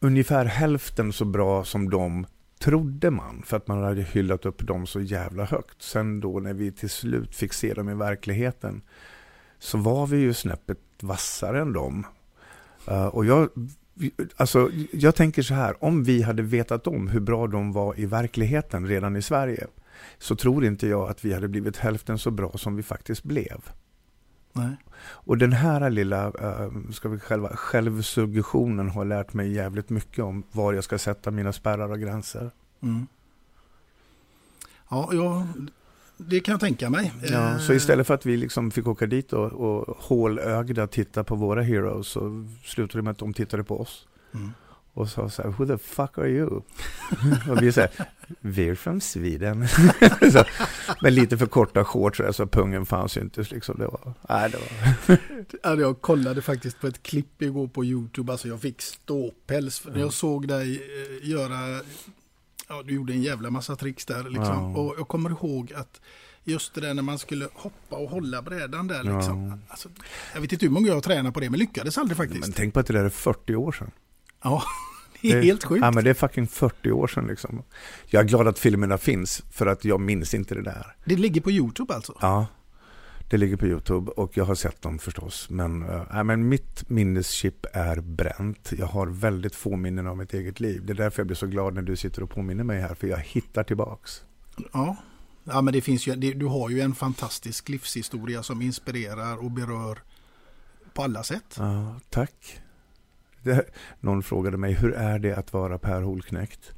[0.00, 2.26] ungefär hälften så bra som de
[2.58, 5.82] trodde man, för att man hade hyllat upp dem så jävla högt.
[5.82, 8.82] Sen då när vi till slut fick se dem i verkligheten
[9.58, 12.06] så var vi ju snäppet vassare än dem.
[12.88, 13.48] Uh, och jag
[14.36, 18.06] Alltså, jag tänker så här, om vi hade vetat om hur bra de var i
[18.06, 19.66] verkligheten redan i Sverige,
[20.18, 23.60] så tror inte jag att vi hade blivit hälften så bra som vi faktiskt blev.
[24.52, 24.76] Nej.
[25.04, 30.42] Och den här lilla uh, ska vi själva, självsuggestionen har lärt mig jävligt mycket om
[30.52, 32.50] var jag ska sätta mina spärrar och gränser.
[32.80, 33.06] Mm.
[34.88, 35.46] Ja, jag
[36.16, 37.12] det kan jag tänka mig.
[37.22, 41.34] Ja, så istället för att vi liksom fick åka dit och, och hålögda titta på
[41.34, 44.06] våra heroes så slutade det med att de tittade på oss.
[44.34, 44.52] Mm.
[44.94, 46.46] Och sa så här, who the fuck are you?
[47.50, 47.90] och vi säger,
[48.40, 49.68] we're from Sweden.
[50.32, 50.44] så,
[51.00, 53.46] med lite för korta shorts så pungen fanns ju inte.
[53.50, 54.58] Liksom, det var, nej, det
[55.62, 55.76] var.
[55.76, 59.82] jag kollade faktiskt på ett klipp igår på YouTube, alltså jag fick ståpäls.
[59.92, 61.80] När jag såg dig eh, göra
[62.68, 64.72] ja, du gjorde en jävla massa tricks där liksom.
[64.74, 64.76] Ja.
[64.76, 66.00] Och jag kommer ihåg att
[66.44, 69.48] just det där när man skulle hoppa och hålla brädan där liksom.
[69.48, 69.58] Ja.
[69.68, 69.88] Alltså,
[70.34, 72.40] jag vet inte hur många jag tränade på det, men lyckades aldrig faktiskt.
[72.40, 73.90] Men tänk på att det där är 40 år sedan.
[74.42, 74.62] Ja,
[75.22, 75.82] det är det, helt sjukt.
[75.84, 77.62] Ja, men det är fucking 40 år sedan liksom.
[78.06, 80.96] Jag är glad att filmerna finns, för att jag minns inte det där.
[81.04, 82.18] Det ligger på YouTube alltså?
[82.20, 82.46] Ja.
[83.34, 85.50] Det ligger på Youtube och jag har sett dem förstås.
[85.50, 88.72] Men, äh, men mitt minneschip är bränt.
[88.78, 90.86] Jag har väldigt få minnen av mitt eget liv.
[90.86, 92.94] Det är därför jag blir så glad när du sitter och påminner mig här.
[92.94, 94.24] För jag hittar tillbaks.
[94.72, 94.96] Ja,
[95.44, 99.50] ja men det finns ju, det, du har ju en fantastisk livshistoria som inspirerar och
[99.50, 99.98] berör
[100.92, 101.54] på alla sätt.
[101.58, 102.60] Ja, tack.
[103.42, 103.64] Det,
[104.00, 106.72] någon frågade mig, hur är det att vara Per Holknekt?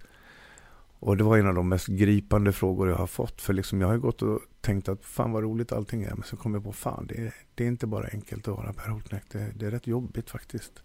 [0.98, 3.42] Och det var en av de mest gripande frågor jag har fått.
[3.42, 6.14] För liksom jag har gått och tänkt att fan vad roligt allting är.
[6.14, 8.72] Men så kom jag på fan det är, det är inte bara enkelt att vara
[8.72, 9.30] Per Holknekt.
[9.30, 10.82] Det, det, är rätt jobbigt faktiskt.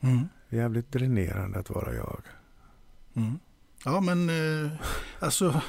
[0.00, 0.28] Mm.
[0.48, 2.22] Jävligt dränerande att vara jag.
[3.14, 3.38] Mm.
[3.84, 4.72] Ja men eh,
[5.18, 5.62] alltså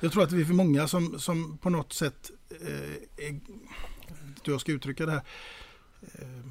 [0.00, 3.40] Jag tror att vi är för många som, som på något sätt, eh, är,
[4.44, 5.22] jag ska uttrycka det här,
[6.00, 6.44] eh,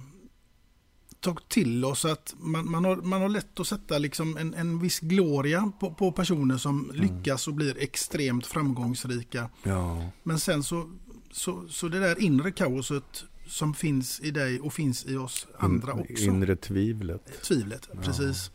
[1.19, 4.79] tagit till oss att man, man, har, man har lätt att sätta liksom en, en
[4.79, 9.49] viss gloria på, på personer som lyckas och blir extremt framgångsrika.
[9.63, 10.09] Ja.
[10.23, 10.89] Men sen så,
[11.31, 15.91] så, så det där inre kaoset som finns i dig och finns i oss andra
[15.91, 16.23] In- också.
[16.23, 17.41] Inre tvivlet.
[17.43, 18.51] Tvivlet, precis.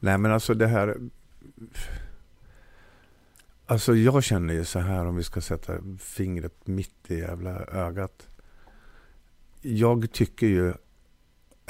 [0.00, 0.96] Nej men alltså det här.
[3.66, 8.28] Alltså jag känner ju så här om vi ska sätta fingret mitt i jävla ögat.
[9.62, 10.74] Jag tycker ju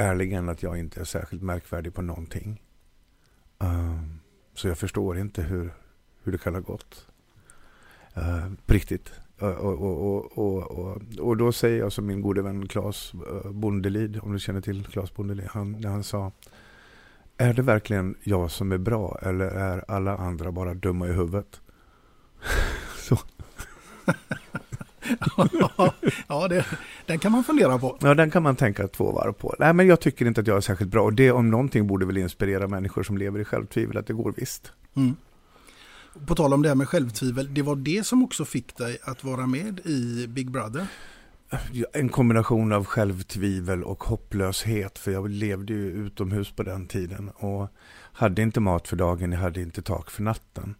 [0.01, 2.63] ärligen att jag inte är särskilt märkvärdig på någonting.
[3.63, 4.03] Uh,
[4.55, 5.75] så jag förstår inte hur,
[6.23, 7.07] hur det kan ha gått.
[8.17, 9.13] Uh, på riktigt.
[9.43, 13.51] Uh, och, och, och, och, och, då säger jag som min gode vän Claes eh,
[13.51, 16.33] Bondelid, om du känner till Claes Bondelid, han, när han sa
[17.37, 21.61] är det verkligen jag som är bra eller är alla andra bara dumma i huvudet?
[22.97, 23.19] Så,
[26.29, 26.67] ja, det,
[27.07, 27.99] den kan man fundera på.
[28.01, 29.55] ja, den kan man tänka två varv på.
[29.59, 31.03] Nej, men jag tycker inte att jag är särskilt bra.
[31.03, 34.35] Och det om någonting borde väl inspirera människor som lever i självtvivel att det går
[34.37, 34.73] visst.
[34.97, 35.17] Mm.
[36.27, 39.25] På tal om det här med självtvivel, det var det som också fick dig att
[39.25, 40.87] vara med i Big Brother.
[41.93, 44.99] En kombination av självtvivel och hopplöshet.
[44.99, 47.29] För jag levde ju utomhus på den tiden.
[47.29, 47.69] Och
[48.13, 50.75] hade inte mat för dagen, jag hade inte tak för natten.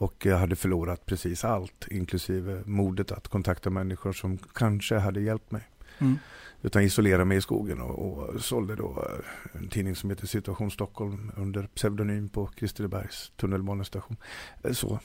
[0.00, 5.50] Och jag hade förlorat precis allt, inklusive modet att kontakta människor som kanske hade hjälpt
[5.50, 5.62] mig.
[5.98, 6.18] Mm.
[6.62, 10.70] Utan isolera mig i skogen och, och sålde då eh, en tidning som heter Situation
[10.70, 14.16] Stockholm under pseudonym på Kristinebergs tunnelbanestation.
[14.64, 15.00] Eh, Så,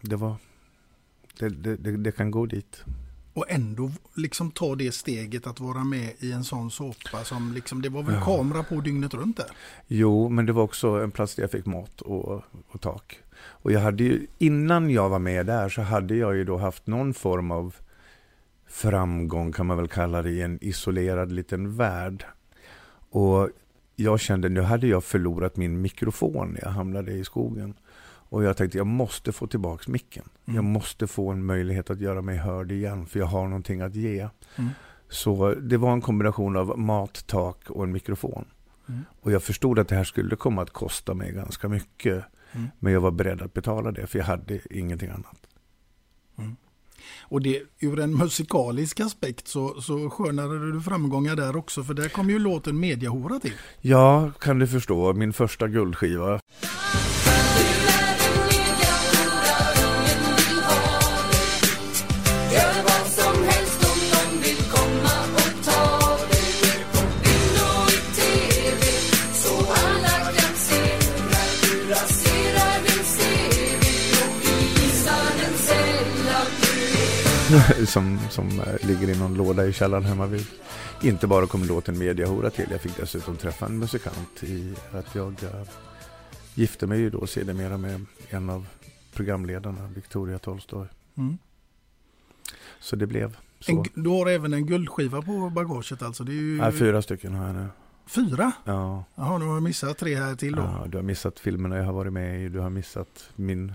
[0.00, 0.36] det var,
[1.38, 2.84] det, det, det, det kan gå dit.
[3.34, 7.82] Och ändå liksom ta det steget att vara med i en sån såpa som liksom,
[7.82, 9.46] det var väl kamera på dygnet runt där?
[9.86, 13.18] Jo, men det var också en plats där jag fick mat och, och tak.
[13.40, 16.86] Och jag hade ju, innan jag var med där så hade jag ju då haft
[16.86, 17.74] någon form av
[18.66, 22.24] framgång kan man väl kalla det i en isolerad liten värld.
[23.10, 23.50] Och
[23.96, 27.74] jag kände, nu hade jag förlorat min mikrofon när jag hamnade i skogen.
[28.30, 30.24] Och jag tänkte, jag måste få tillbaks micken.
[30.44, 33.94] Jag måste få en möjlighet att göra mig hörd igen, för jag har någonting att
[33.94, 34.28] ge.
[34.56, 34.70] Mm.
[35.08, 38.44] Så det var en kombination av mat, tak och en mikrofon.
[38.88, 39.04] Mm.
[39.20, 42.24] Och jag förstod att det här skulle komma att kosta mig ganska mycket.
[42.52, 42.68] Mm.
[42.78, 45.48] Men jag var beredd att betala det, för jag hade ingenting annat.
[47.30, 52.08] Och det, ur en musikalisk aspekt så, så skönade du framgångar där också för där
[52.08, 53.52] kom ju låten Mediahora till.
[53.80, 56.40] Ja, kan du förstå, min första guldskiva.
[77.86, 80.46] som, som eh, ligger i någon låda i källaren hemma vid.
[81.02, 85.42] Inte bara kom låten Mediahora till, jag fick dessutom träffa en musikant i att jag
[85.42, 85.62] eh,
[86.54, 88.66] gifte mig ju då sedermera med en av
[89.14, 90.86] programledarna, Victoria Tolstoy.
[91.16, 91.38] Mm.
[92.80, 93.72] Så det blev så.
[93.72, 96.24] En, du har även en guldskiva på bagaget alltså.
[96.24, 97.66] Det är ju Nej, fyra stycken har jag nu.
[98.06, 98.52] fyra?
[98.64, 100.62] Ja, Jaha, nu har jag missat tre här till då.
[100.62, 103.72] ja, du har missat filmerna jag har varit med i, du har missat min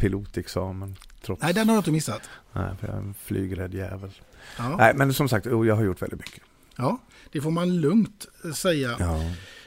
[0.00, 0.96] pilotexamen.
[1.22, 1.42] Trots...
[1.42, 2.30] Nej, den har jag inte missat.
[2.52, 4.10] Nej, för jag är en flygrädd jävel.
[4.58, 6.42] Ja, Nej, men som sagt, jag har gjort väldigt mycket.
[6.76, 6.98] ja
[7.32, 8.96] det får man lugnt eh, säga.
[8.98, 9.20] Ja.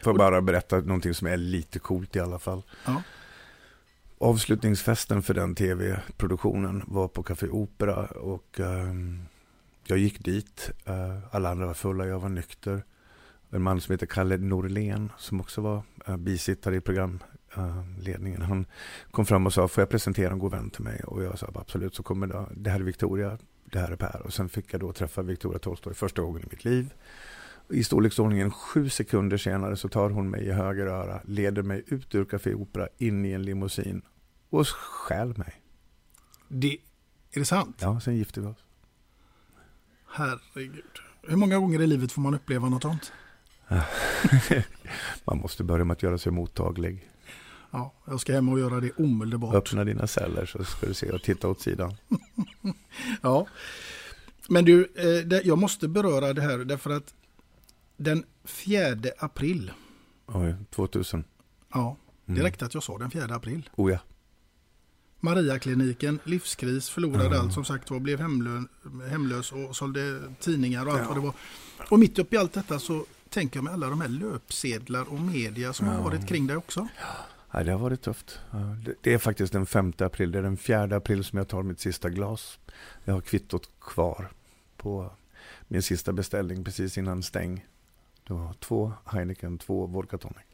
[0.03, 2.63] Får bara berätta någonting som är lite coolt i alla fall.
[2.85, 3.01] Ja.
[4.17, 9.25] Avslutningsfesten för den tv-produktionen var på Café Opera och ehm,
[9.85, 10.71] jag gick dit.
[10.85, 12.83] Eh, alla andra var fulla, jag var nykter.
[13.49, 16.81] En man som heter Kalle Norlén som också var uh, bisittare i
[17.53, 18.41] programledningen.
[18.41, 18.65] han
[19.11, 21.03] kom fram och sa, får jag presentera en god vän till mig?
[21.03, 22.45] Och jag sa, absolut, så kommer det.
[22.55, 24.21] Det här är Victoria, det här är Per.
[24.25, 26.93] Och sen fick jag då träffa Victoria Tolstoy första gången i mitt liv.
[27.69, 32.15] I storleksordningen sju sekunder senare så tar hon mig i höger öra, leder mig ut
[32.15, 34.01] ur Café Opera, in i en limousin
[34.49, 35.61] och stjäl mig.
[36.47, 36.77] Det,
[37.31, 37.77] är det sant?
[37.81, 38.63] Ja, sen gifte vi oss.
[40.07, 40.83] Herregud.
[41.21, 43.11] Hur många gånger i livet får man uppleva något sånt?
[45.25, 47.09] Man måste börja med att göra sig mottaglig.
[47.75, 49.55] Ja, jag ska hem och göra det omedelbart.
[49.55, 51.95] Öppna dina celler så ska du se och titta åt sidan.
[53.21, 53.47] Ja.
[54.49, 57.13] Men du, eh, jag måste beröra det här därför att
[57.97, 59.71] den 4 april,
[60.27, 61.23] Oj, 2000.
[61.73, 62.43] ja, det Mm.
[62.43, 63.69] räckte att jag sa den 4 april.
[63.75, 63.99] Oh ja.
[65.19, 67.41] Mariakliniken, livskris, förlorade Ja.
[67.41, 68.61] allt som sagt var, blev hemlö,
[69.09, 71.33] hemlös och sålde tidningar och allt vad det var.
[71.89, 75.19] Och mitt uppe i allt detta så tänker jag med alla de här löpsedlar och
[75.19, 76.01] media som har Ja.
[76.01, 76.87] varit kring dig också.
[76.99, 77.05] Ja,
[77.63, 78.39] det har varit tufft.
[79.01, 80.31] Det- är faktiskt den 5 april.
[80.31, 82.59] Det är den 4 april som jag tar mitt sista glas.
[83.03, 84.31] Jag har kvittot kvar
[84.77, 85.11] på
[85.67, 87.65] min sista beställning precis innan stäng.
[88.27, 90.45] Det var två Heineken, två Vodka Tonic.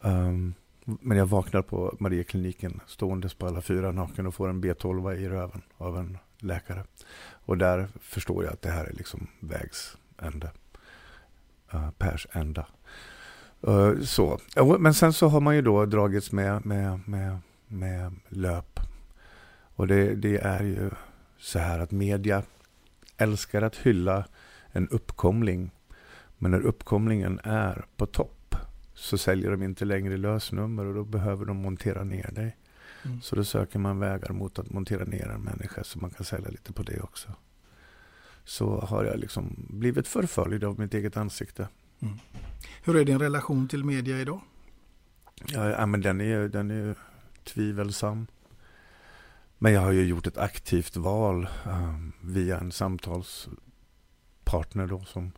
[0.00, 5.14] Um, men jag vaknar på Mariekliniken ståendes på alla fyra naken och får en B12
[5.16, 6.84] i röven av en läkare.
[7.44, 10.50] Och där förstår jag att det här är liksom vägs ände.
[11.74, 12.66] Uh, Pers ända.
[13.66, 14.40] Eh, så.
[14.78, 18.80] Men sen så har man ju då dragits med, med, med, med löp.
[19.74, 20.90] Och det, det är ju
[21.38, 22.42] så här att media
[23.16, 24.24] älskar att hylla
[24.72, 25.70] en uppkomling.
[26.38, 28.56] Men när uppkomlingen är på topp
[28.94, 32.56] så säljer de inte längre lösnummer och då behöver de montera ner dig.
[33.04, 33.20] Mm.
[33.20, 36.48] Så då söker man vägar mot att montera ner en människa så man kan sälja
[36.48, 37.28] lite på det också.
[38.44, 41.68] Så har jag liksom blivit förföljd av mitt eget ansikte.
[42.02, 42.18] Mm.
[42.84, 44.40] Hur är din relation till media idag?
[45.46, 46.94] Ja, men den är den är
[47.44, 48.26] tvivelsam.
[49.58, 55.32] Men jag har ju gjort ett aktivt val um, via en samtalspartner då som,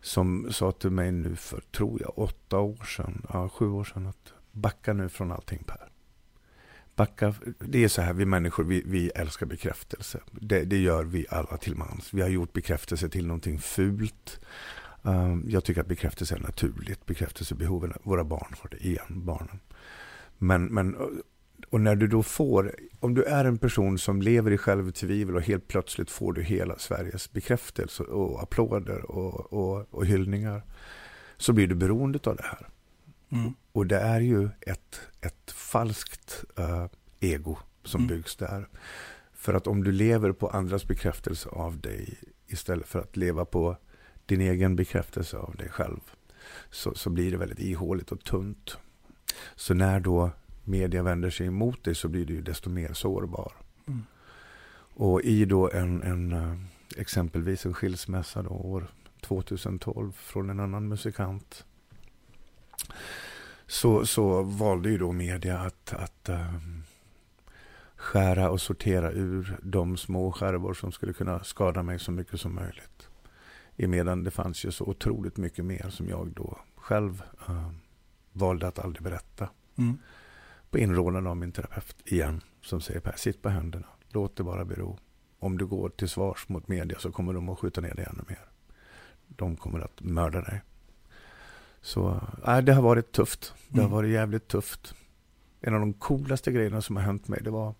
[0.00, 4.06] som sa till mig nu för, tror jag, åtta år sedan, ja, sju år sedan
[4.06, 5.88] att backa nu från allting Per.
[6.96, 10.20] Backa, det är så här, vi människor, vi, vi älskar bekräftelse.
[10.30, 12.14] Det, det gör vi alla till mans.
[12.14, 14.40] Vi har gjort bekräftelse till någonting fult.
[15.02, 17.06] Um, jag tycker att bekräftelse är naturligt.
[17.06, 19.60] Bekräftelsebehoven, våra barn har det igen, barnen.
[20.38, 20.96] Men, men,
[21.70, 25.42] och när du då får, om du är en person som lever i självtvivel och
[25.42, 30.62] helt plötsligt får du hela Sveriges bekräftelse och applåder och, och, och hyllningar.
[31.36, 32.68] Så blir du beroende av det här.
[33.30, 33.54] Mm.
[33.72, 36.86] Och det är ju ett, ett falskt eh,
[37.20, 38.16] ego som Mm.
[38.16, 38.68] byggs där.
[39.34, 43.76] För att om du lever på andras bekräftelse av dig istället för att leva på
[44.28, 46.00] din egen bekräftelse av dig själv
[46.70, 48.78] så, så blir det väldigt ihåligt och tunt.
[49.54, 50.30] Så när då
[50.64, 53.52] media vänder sig emot dig så blir du desto mer sårbar.
[53.86, 54.04] Mm.
[54.94, 56.54] Och i då en, en eh,
[56.96, 58.86] exempelvis en skilsmässa då, år
[59.20, 61.64] 2012 från en annan musikant
[63.66, 66.82] så, så valde ju då media att, att ehm,
[67.96, 72.54] skära och sortera ur de små skärvor som skulle kunna skada mig så mycket som
[72.54, 73.07] möjligt.
[73.78, 77.74] Emedan det fanns ju så otroligt mycket mer som jag då själv ehm,
[78.32, 79.48] valde att aldrig berätta.
[79.78, 79.98] Mm.
[80.70, 84.64] På inrådan av min terapeut igen, som säger Per, sitt på händerna, låt det bara
[84.64, 84.98] bero.
[85.38, 88.22] Om du går till svars mot media så kommer de att skjuta ner dig ännu
[88.28, 88.44] mer.
[89.26, 90.62] De kommer att mörda dig.
[91.80, 93.54] Så äh, det har varit tufft.
[93.68, 93.92] Det har Mm.
[93.92, 94.94] varit jävligt tufft.
[95.60, 97.74] En av de coolaste grejerna som har hänt mig, det var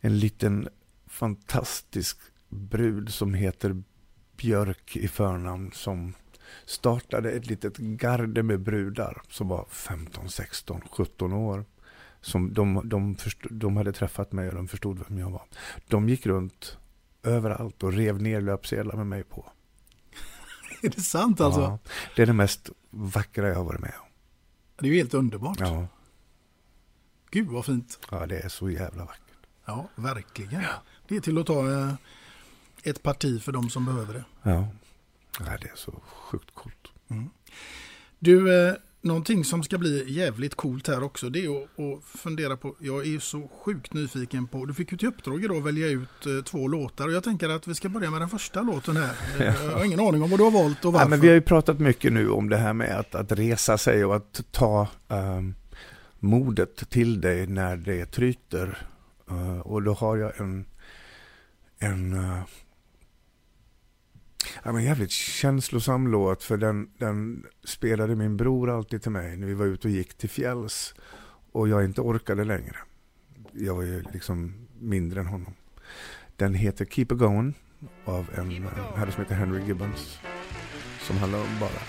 [0.00, 0.68] en liten
[1.06, 2.18] fantastisk
[2.48, 3.82] brud som heter
[4.42, 6.14] Björk i förnamn som
[6.64, 11.64] startade ett litet garde med brudar som var 15, 16, 17 år.
[12.20, 15.42] Som de, de, förstod, de hade träffat mig och de förstod vem jag var.
[15.88, 16.78] De gick runt
[17.22, 19.50] överallt och rev ner löpsedlar med mig på.
[20.82, 21.60] Är det sant alltså?
[21.60, 21.78] Ja,
[22.16, 24.08] det är det mest vackra jag har varit med om.
[24.76, 25.60] Det är ju helt underbart.
[25.60, 25.86] Ja,
[27.30, 27.98] Gud vad fint.
[28.10, 29.46] ja det är så jävla vackert.
[29.64, 30.62] Ja, verkligen.
[31.08, 31.94] Det är till att ta eh,
[32.82, 34.24] ett parti för de som behöver det.
[34.42, 34.68] Ja,
[35.38, 36.76] ja det är så sjukt coolt.
[38.18, 42.56] Du, eh, någonting som ska bli jävligt coolt här också, det är att, att fundera
[42.56, 45.64] på, jag är ju så sjukt nyfiken på, du fick ju till uppdrag idag att
[45.64, 48.62] välja ut eh, två låtar och jag tänker att vi ska börja med den första
[48.62, 49.14] låten här.
[49.40, 51.04] Eh, Jag har ingen aning om vad du har valt och varför.
[51.06, 53.78] Ja, men vi har ju pratat mycket nu om det här med att, att resa
[53.78, 55.54] sig och att ta ehm,
[56.18, 58.78] modet till dig när det tryter.
[59.30, 60.64] Eh, och då har jag en,
[61.78, 62.42] en uh,
[64.62, 69.46] ja, men jävligt känslosam låt för den, den spelade min bror alltid till mig när
[69.46, 70.94] vi var ute och gick till fjälls
[71.52, 72.76] och jag inte orkade längre.
[73.52, 75.54] Jag var ju liksom mindre än honom.
[76.36, 77.54] Den heter Keep It Going
[78.04, 80.18] av en herre som heter Henry Gibbons.
[81.00, 81.82] Som handlar om bara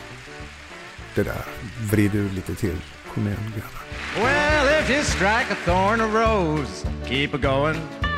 [1.15, 1.45] det där.
[1.91, 2.77] Vrid ur lite till.
[3.13, 3.83] Kom igen grabbar.
[4.15, 8.12] Well, if you strike a thorn or rose, keep a going.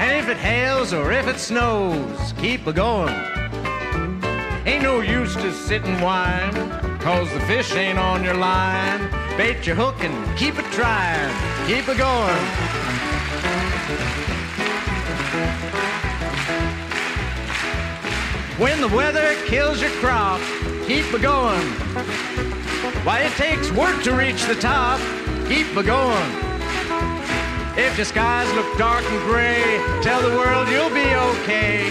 [0.00, 3.14] And if it hails or if it snows, keep a going.
[4.66, 6.54] Ain't no use to sit and whine,
[7.00, 9.10] cause the fish ain't on your line.
[9.36, 11.30] Bait your hook and keep it trying,
[11.66, 12.84] keep a going.
[18.58, 20.40] When the weather kills your crop,
[20.86, 21.66] keep a going.
[23.04, 25.00] Why, it takes work to reach the top.
[25.48, 26.43] Keep a going.
[27.76, 31.12] If the skies look dark and gray, tell the world you'll be
[31.42, 31.90] okay.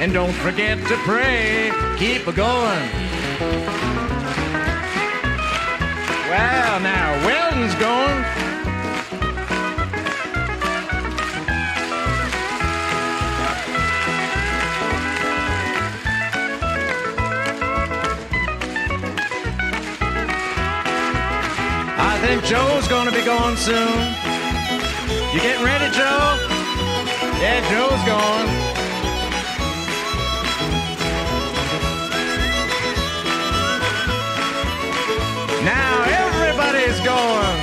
[0.00, 2.90] And don't forget to pray, keep a going.
[6.28, 8.24] Well, now, Wilton's gone.
[21.96, 24.15] I think Joe's gonna be gone soon.
[25.36, 26.38] You getting ready, Joe?
[27.42, 28.46] Yeah, Joe's going.
[35.62, 37.56] Now everybody's going.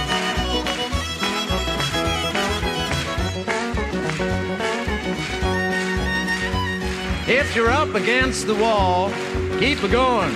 [7.28, 9.10] If you're up against the wall,
[9.58, 10.32] keep it going.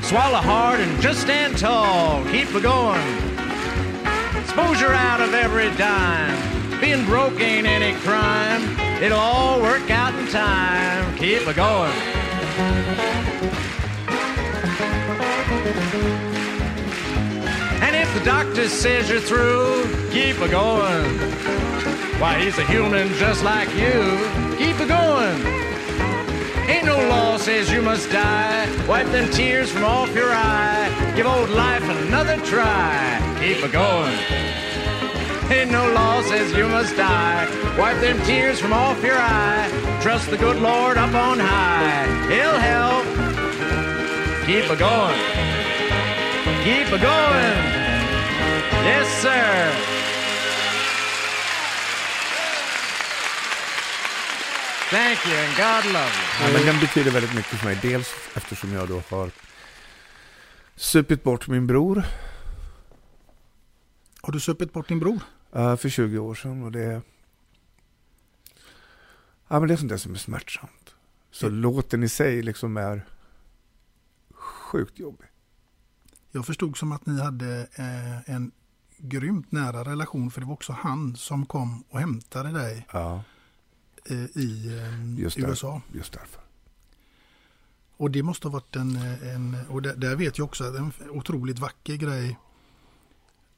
[0.00, 2.24] Swallow hard and just stand tall.
[2.30, 3.19] Keep it going.
[4.50, 6.80] Suppose you're out of every dime.
[6.80, 8.76] Being broke ain't any crime.
[9.00, 11.16] It'll all work out in time.
[11.16, 11.92] Keep it going.
[17.80, 21.18] And if the doctor says you're through, keep it going.
[22.18, 24.18] Why, he's a human just like you.
[24.58, 25.46] Keep it going.
[26.68, 28.66] Ain't no law says you must die.
[28.88, 31.12] Wipe them tears from off your eye.
[31.14, 33.19] Give old life another try.
[33.40, 34.18] Keep it going.
[35.50, 37.48] Ain't no law says you must die.
[37.78, 39.68] Wipe them tears from off your eye.
[40.02, 42.04] Trust the good Lord up on high.
[42.28, 43.04] He'll help.
[44.46, 45.20] Keep it going.
[46.64, 47.56] Keep it going.
[48.84, 49.72] Yes, sir.
[54.90, 56.46] Thank you and God love you.
[56.46, 57.78] Ja, men den betyder väldigt mycket för mig.
[57.82, 59.30] Dels eftersom jag då har
[60.76, 62.04] supit bort min bror
[64.30, 65.20] Har du supit bort din bror?
[65.52, 66.62] eh, för 20 år sedan.
[66.62, 67.02] Och det,
[69.48, 70.94] ja, men det är sånt där som är smärtsamt.
[71.30, 73.06] Så låten i sig liksom är
[74.32, 75.26] sjukt jobbig.
[76.30, 78.50] Jag förstod som att ni hade eh, en
[78.98, 83.22] grymt nära relation för det var också han som kom och hämtade dig Ja,
[84.04, 85.82] eh, i eh, just, där, USA.
[85.92, 86.42] just därför.
[87.96, 91.58] Och det måste ha varit en, en och där, där vet jag också en otroligt
[91.58, 92.38] vacker grej.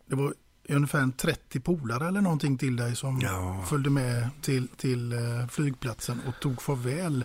[0.06, 0.34] Det var
[0.68, 3.64] ungefär en 30 polare eller någonting till dig som Ja.
[3.68, 7.24] följde med till, till eh, flygplatsen och tog farväl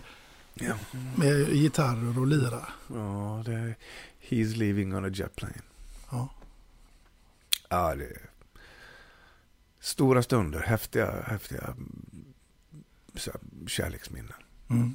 [0.54, 0.74] Ja.
[1.16, 2.66] med gitarrer och lira.
[2.94, 3.76] Ja, det är
[4.28, 5.54] He's leaving on a jet plane.
[6.10, 6.28] Ja.
[7.68, 8.30] Ja, det är
[9.80, 11.74] stora stunder, häftiga, häftiga
[13.66, 14.32] kärleksminnen.
[14.70, 14.94] Mm.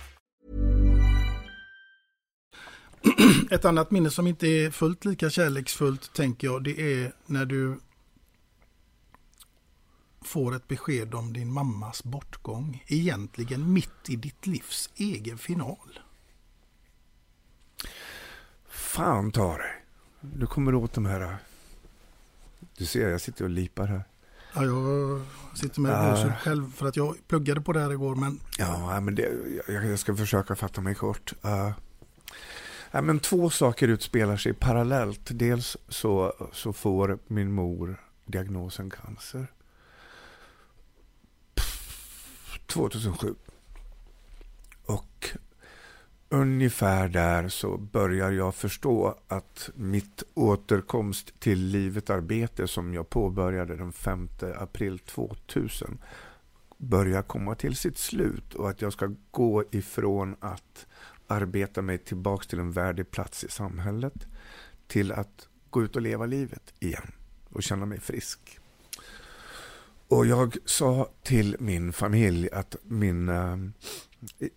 [3.51, 7.79] Ett annat minne som inte är fullt lika kärleksfullt tänker jag det är när du
[10.21, 12.83] får ett besked om din mammas bortgång.
[12.87, 15.99] Egentligen mitt i ditt livs egen final.
[18.67, 19.83] Fan ta dig.
[20.21, 21.37] Du kommer åt de här...
[22.77, 24.03] Du ser, jag sitter och lipar här.
[24.55, 25.21] Ja, jag
[25.57, 28.15] sitter med uh, själv för att jag pluggade på det här igår.
[28.15, 28.39] Men...
[28.57, 29.31] Ja, men det,
[29.67, 31.33] jag, jag ska försöka fatta mig kort.
[31.45, 31.71] Uh,
[32.91, 35.21] ja, men två saker utspelar sig parallellt.
[35.23, 39.47] Dels så, så får min mor diagnosen cancer.
[42.65, 43.35] 2007.
[44.85, 45.29] Och
[46.29, 53.75] ungefär där så börjar jag förstå att mitt återkomst till livet arbete som jag påbörjade
[53.75, 55.97] den 5 april 2000
[56.77, 60.87] börjar komma till sitt slut och att jag ska gå ifrån att
[61.31, 64.27] arbeta mig tillbaks till en värdig plats i samhället
[64.87, 67.11] till att gå ut och leva livet igen
[67.49, 68.59] och känna mig frisk.
[70.07, 73.29] Och jag sa till min familj att min...
[73.29, 73.57] Eh,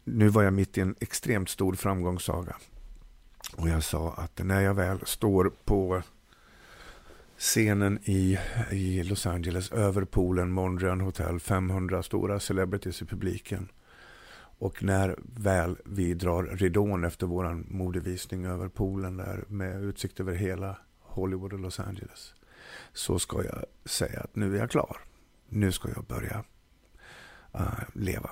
[0.05, 2.57] nu var jag mitt i en extremt stor framgångssaga.
[3.57, 6.03] Och jag sa att när jag väl står på
[7.39, 8.39] scenen i,
[8.71, 13.69] i Los Angeles över poolen, Mondrian Hotel, 500 stora celebrities i publiken.
[14.59, 20.35] Och när väl vi drar ridån efter vår modevisning över poolen där med utsikt över
[20.35, 22.35] hela Hollywood och Los Angeles
[22.93, 24.97] så ska jag säga att nu är jag klar
[25.55, 26.45] nu ska jag börja
[27.55, 28.31] uh, leva.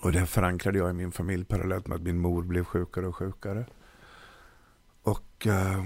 [0.00, 3.16] Och det förankrade jag i min familj parallellt med att min mor blev sjukare och
[3.16, 3.66] sjukare.
[5.02, 5.84] Och uh,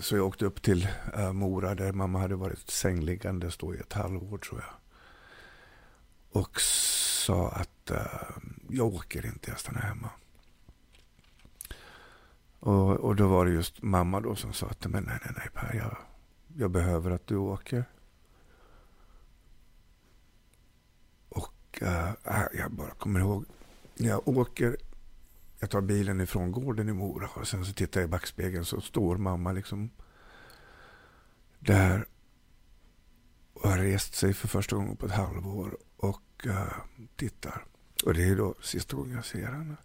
[0.00, 3.92] så jag åkte upp till uh, Mora där mamma hade varit sängliggande då i ett
[3.92, 4.81] halvår tror jag.
[6.32, 10.10] Och sa att uh, jag åker inte, jag stannar hemma.
[12.60, 15.48] Och, och då var det just mamma då som sa att men nej, nej, nej
[15.54, 15.96] Per, jag,
[16.56, 17.84] jag behöver att du åker.
[21.82, 22.12] uh,
[22.52, 23.44] jag bara kommer ihåg
[23.96, 24.76] när jag åker,
[25.58, 28.80] jag tar bilen ifrån gården i Mora och sen så tittar jag i backspegeln så
[28.80, 29.90] står mamma liksom
[31.58, 32.06] där
[33.72, 36.72] har rest sig för första gången på ett halvår och uh,
[37.16, 37.64] tittar.
[38.04, 39.76] Och det är då sista gången jag ser henne.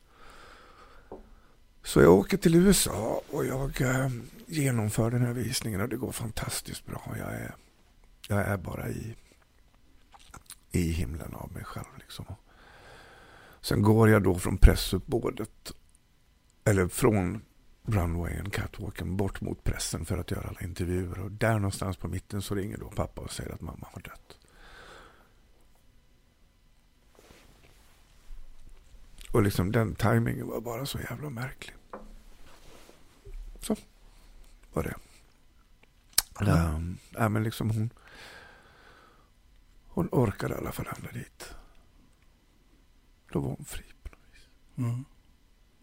[1.84, 4.08] Så jag åker till USA och jag uh,
[4.46, 7.16] genomför den här visningen och det går fantastiskt bra.
[7.18, 7.56] Jag är,
[8.28, 9.16] jag är bara i
[10.72, 11.98] i himlen av mig själv.
[12.00, 12.26] Liksom.
[13.62, 15.72] Sen går jag då från pressuppbådet,
[16.64, 17.42] eller från
[17.88, 21.20] runwayen, catwalken, bort mot pressen för att göra alla intervjuer.
[21.20, 24.38] Och där någonstans på mitten så ringer då pappa och säger att mamma har dött.
[29.32, 31.76] Och liksom den tajmingen var bara så jävla märklig.
[33.60, 33.76] Så
[34.74, 34.96] var det.
[36.42, 36.76] Mm.
[36.76, 37.90] Um, äh, men liksom hon,
[39.88, 41.54] hon orkade i alla fall ända dit.
[43.32, 44.48] Då var hon fri på något vis.
[44.78, 45.06] Mm.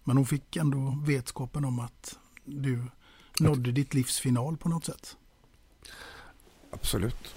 [0.05, 2.83] Men hon fick ändå vetskapen om att du
[3.41, 5.17] nådde ditt livs final på något sätt.
[6.71, 7.35] Absolut.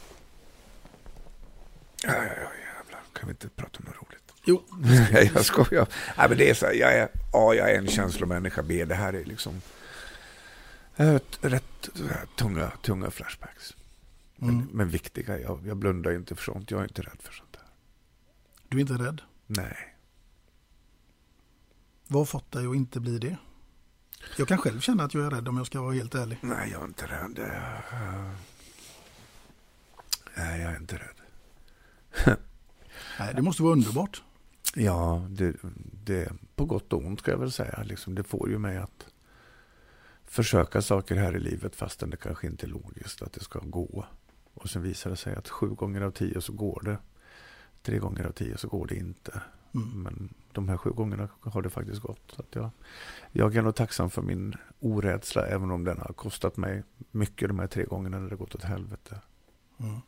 [2.04, 3.02] Ja, ja, ja, jävlar.
[3.14, 4.34] Kan vi inte prata om något roligt?
[4.44, 4.64] Jo.
[5.36, 5.88] jag skojar.
[6.18, 8.64] Nej, men det är så här, jag är, A, jag är en känslomänniska.
[8.64, 9.62] B, det här är liksom
[10.96, 11.90] rätt, rätt
[12.36, 13.76] tunga, tunga flashbacks.
[14.36, 14.70] Men, mm.
[14.72, 15.40] men viktiga.
[15.40, 16.72] Jag, jag blundar inte för sånt.
[16.72, 17.62] Jag är inte rädd för sånt där.
[18.70, 19.22] Du är inte rädd?
[19.48, 19.97] Nej.
[22.08, 23.38] Vad har fått dig att inte bli det?
[24.38, 26.38] Jag kan själv känna att jag är rädd om jag ska vara helt ärlig.
[26.42, 27.52] Nej, jag är inte rädd.
[30.38, 31.16] Nej, jag är inte rädd.
[33.20, 34.24] Nej, det måste vara underbart.
[34.76, 35.56] Ja, det,
[36.06, 37.84] det, på gott och ont ska jag väl säga.
[37.84, 39.08] Liksom, det får ju mig att
[40.26, 44.06] försöka saker här i livet fastän det kanske inte är logiskt att det ska gå.
[44.54, 46.98] Och sen visar det sig att sju gånger av tio så går det.
[47.82, 49.42] Tre gånger av tio så går det inte.
[49.76, 50.04] Mm.
[50.04, 52.32] Men de här sju gångerna har det faktiskt gått.
[52.32, 52.70] Så att jag,
[53.32, 57.60] jag är nog tacksam för min orädsla även om den har kostat mig mycket de
[57.60, 59.22] här tre gångerna när det gått åt helvete.
[59.80, 60.00] Mm.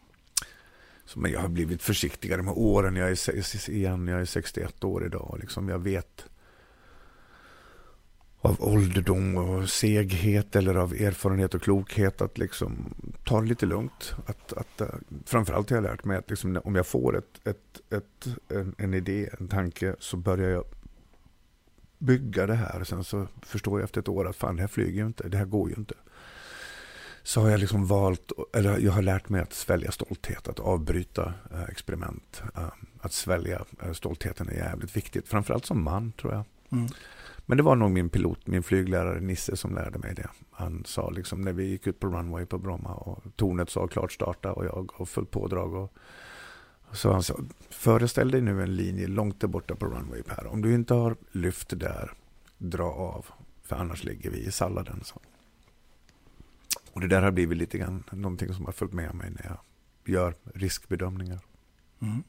[1.06, 2.96] Så, men jag har blivit försiktigare med åren.
[2.96, 5.38] Jag är, igen, jag är 61 år idag.
[5.42, 6.30] Liksom jag vet
[8.42, 14.16] av ålderdom och seghet eller av erfarenhet och klokhet att liksom ta det lite lugnt.
[14.26, 14.88] Att, att, eh,
[15.26, 18.94] framförallt har jag lärt mig att liksom, om jag får ett, ett, ett, en, en
[18.94, 20.64] idé, en tanke så börjar jag
[21.98, 22.84] bygga det här.
[22.84, 25.38] Sen så förstår jag efter ett år att fan det här flyger ju inte, det
[25.38, 25.96] här går ju inte.
[27.24, 31.34] Så har jag liksom valt, eller jag har lärt mig att svälja stolthet, att avbryta
[31.54, 32.42] eh, experiment.
[32.56, 32.68] Eh,
[33.02, 36.44] att svälja stoltheten är jävligt viktigt, framförallt som man tror jag.
[36.72, 36.90] Mm.
[37.50, 40.30] Men det var nog min pilot, min flyglärare Nisse som lärde mig det.
[40.52, 44.12] Han sa liksom när vi gick ut på runway på Bromma och tornet sa klart
[44.12, 45.74] starta och jag gav fullt pådrag.
[45.74, 45.94] Och,
[46.92, 47.40] så han sa,
[47.70, 50.48] föreställ dig nu en linje långt där borta på runway Per.
[50.48, 52.14] Om du inte har lyft där,
[52.58, 53.26] dra av.
[53.64, 55.04] För annars ligger vi i salladen.
[55.04, 55.20] Så.
[56.94, 59.60] Och det där har blivit lite grann någonting som har följt med mig när jag
[60.14, 61.40] gör riskbedömningar.
[62.00, 62.24] Mm.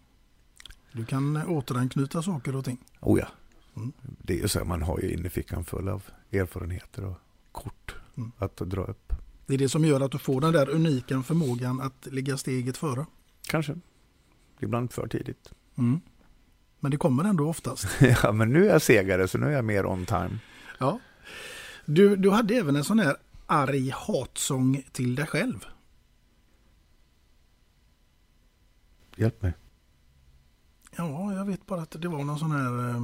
[0.93, 2.79] Du kan återanknyta saker och ting.
[3.01, 3.27] Oh ja.
[3.77, 3.93] Mm.
[4.19, 6.03] Det är ju så, man har ju innerfickan full av
[6.33, 7.17] erfarenheter och
[7.53, 8.33] kort mm.
[8.39, 9.13] att dra upp.
[9.47, 12.77] Det är det som gör att du får den där unika förmågan att ligga steget
[12.77, 13.07] före.
[13.49, 13.79] Kanske.
[14.61, 15.53] Ibland för tidigt.
[15.79, 16.01] Mm.
[16.81, 17.87] Men det kommer ändå oftast.
[18.23, 20.39] ja, men nu är jag segare så nu är jag mer on time.
[20.79, 21.01] Ja.
[21.87, 23.17] Du, du hade även en sån här
[23.47, 25.65] arg hatsång till dig själv.
[29.17, 29.53] Hjälp mig.
[30.97, 33.01] Ja, jag vet bara att det var någon sån här eh,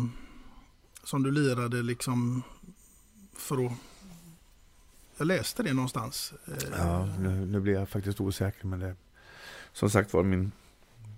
[1.06, 2.42] som du lirade liksom
[3.36, 3.72] för att...
[5.18, 6.32] Jag läste det någonstans.
[6.46, 6.54] Eh.
[6.78, 8.96] Ja, nu, nu blir jag faktiskt osäker men det...
[9.72, 10.52] Som sagt var, min,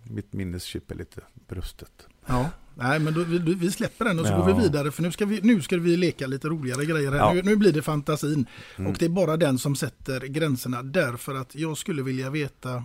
[0.03, 2.07] mitt minneschip är lite brustet.
[2.26, 4.39] Ja, nej men då, vi, vi släpper den och så ja.
[4.39, 7.12] går vi vidare för nu ska vi, nu ska vi leka lite roligare grejer.
[7.12, 7.32] Ja.
[7.32, 8.47] Nu, nu, blir det fantasin.
[8.76, 8.91] Mm.
[8.91, 12.84] Och det är bara den som sätter gränserna därför att jag skulle vilja veta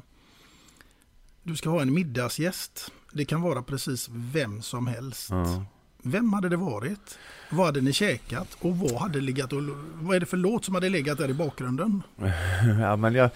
[1.43, 2.91] du ska ha en middagsgäst.
[3.13, 5.29] Det kan vara precis vem som helst.
[5.29, 5.65] Ja.
[6.03, 7.17] Vem hade det varit?
[7.49, 8.57] Vad hade ni käkat?
[8.59, 11.33] Och vad hade legat och, vad är det för låt som hade legat där i
[11.33, 12.03] bakgrunden?
[12.79, 13.29] ja, men jag,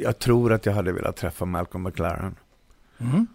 [0.00, 2.36] jag tror att jag hade velat träffa Malcolm McLaren.
[2.98, 3.26] Mm.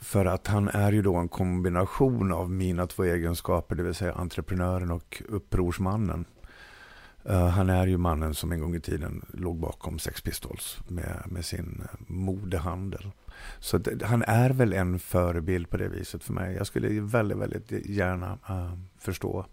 [0.00, 4.12] För att han är ju då en kombination av mina två egenskaper, det vill säga
[4.12, 6.24] entreprenören och upprorsmannen.
[7.30, 11.22] Uh, han är ju mannen som en gång i tiden låg bakom Sex Pistols med,
[11.26, 13.10] med sin modehandel.
[13.58, 16.54] Så det, han är väl en förebild på det viset för mig.
[16.54, 19.46] Jag skulle väldigt, väldigt gärna uh, förstå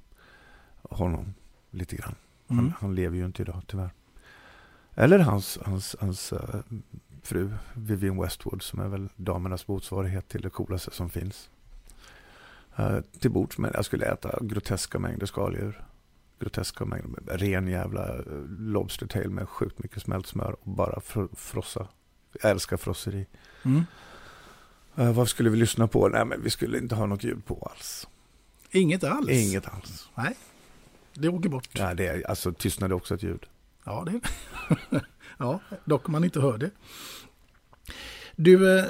[0.81, 1.33] honom
[1.71, 2.15] lite grann.
[2.47, 2.63] Mm.
[2.63, 3.93] Han, han, lever ju inte idag tyvärr.
[4.95, 6.39] Eller hans, hans, hans uh,
[7.23, 11.49] fru Vivienne Westwood som är väl damernas motsvarighet till det coolaste som finns.
[12.79, 15.83] Uh, till bords med, jag skulle äta groteska mängder skaldjur.
[16.39, 18.15] Groteska mängder, ren jävla
[18.59, 21.01] lobster tail med sjukt mycket smält smör och bara
[21.35, 21.87] frossa.
[22.41, 23.25] Jag älskar frosseri.
[23.63, 23.85] Mm.
[24.99, 26.07] Uh, vad skulle vi lyssna på?
[26.07, 28.07] Nej, men vi skulle inte ha något ljud på alls.
[28.71, 29.29] Inget alls?
[29.29, 30.09] Inget alls.
[30.15, 30.35] Nej,
[31.13, 31.69] det åker bort.
[31.71, 33.45] Ja, det är, alltså tystnad är också ett ljud.
[33.83, 34.21] Ja, det
[35.37, 36.71] Ja, dock man inte hör det.
[38.35, 38.85] Du, eh,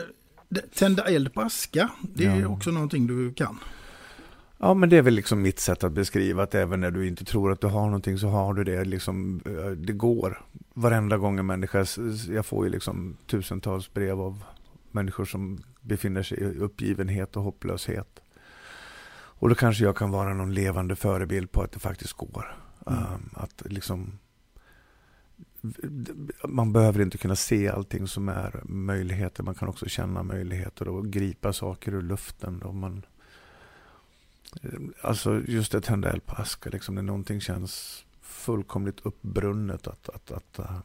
[0.75, 2.47] tända eld på aska, det är ja.
[2.47, 3.59] också någonting du kan.
[4.59, 7.25] Ja, men det är väl liksom mitt sätt att beskriva att även när du inte
[7.25, 8.85] tror att du har någonting så har du det.
[8.85, 10.45] Liksom, eh, det går.
[10.73, 11.85] Varenda gång en människa,
[12.29, 14.43] jag får ju liksom tusentals brev av
[14.91, 18.19] människor som befinner sig i uppgivenhet och hopplöshet.
[19.39, 22.57] Och då kanske jag kan vara någon levande förebild på att det faktiskt går.
[22.87, 22.99] Mm.
[22.99, 24.19] Um, att liksom
[26.47, 29.43] man behöver inte kunna se allting som är möjligheter.
[29.43, 32.59] Man kan också känna möjligheter och gripa saker ur luften.
[32.59, 33.05] Då man,
[35.01, 40.31] alltså just att tända eld på aska, liksom, när någonting känns fullkomligt uppbrunnet att, att,
[40.31, 40.79] att uh,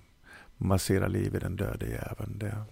[0.56, 2.38] massera liv i den döde jäveln.
[2.38, 2.64] Det,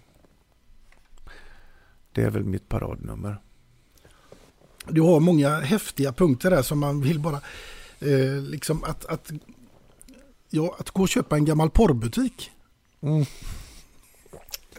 [2.11, 3.37] det är väl mitt paradnummer.
[4.87, 7.41] Du har många häftiga punkter där som man vill bara
[7.99, 9.31] eh, liksom att, att
[10.53, 12.51] Ja, att gå och köpa en gammal porrbutik.
[13.01, 13.25] Mm.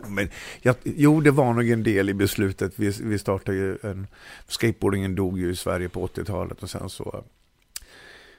[0.08, 0.28] Men,
[0.60, 2.72] jag, jo, det var nog en del i beslutet.
[2.76, 4.06] Vi, vi startade ju en...
[4.48, 7.20] Skateboardingen dog ju i Sverige på 80-talet och sen så eh,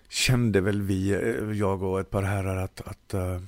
[0.09, 3.39] kände väl vi, eh, jag och ett par herrar, att, att eh,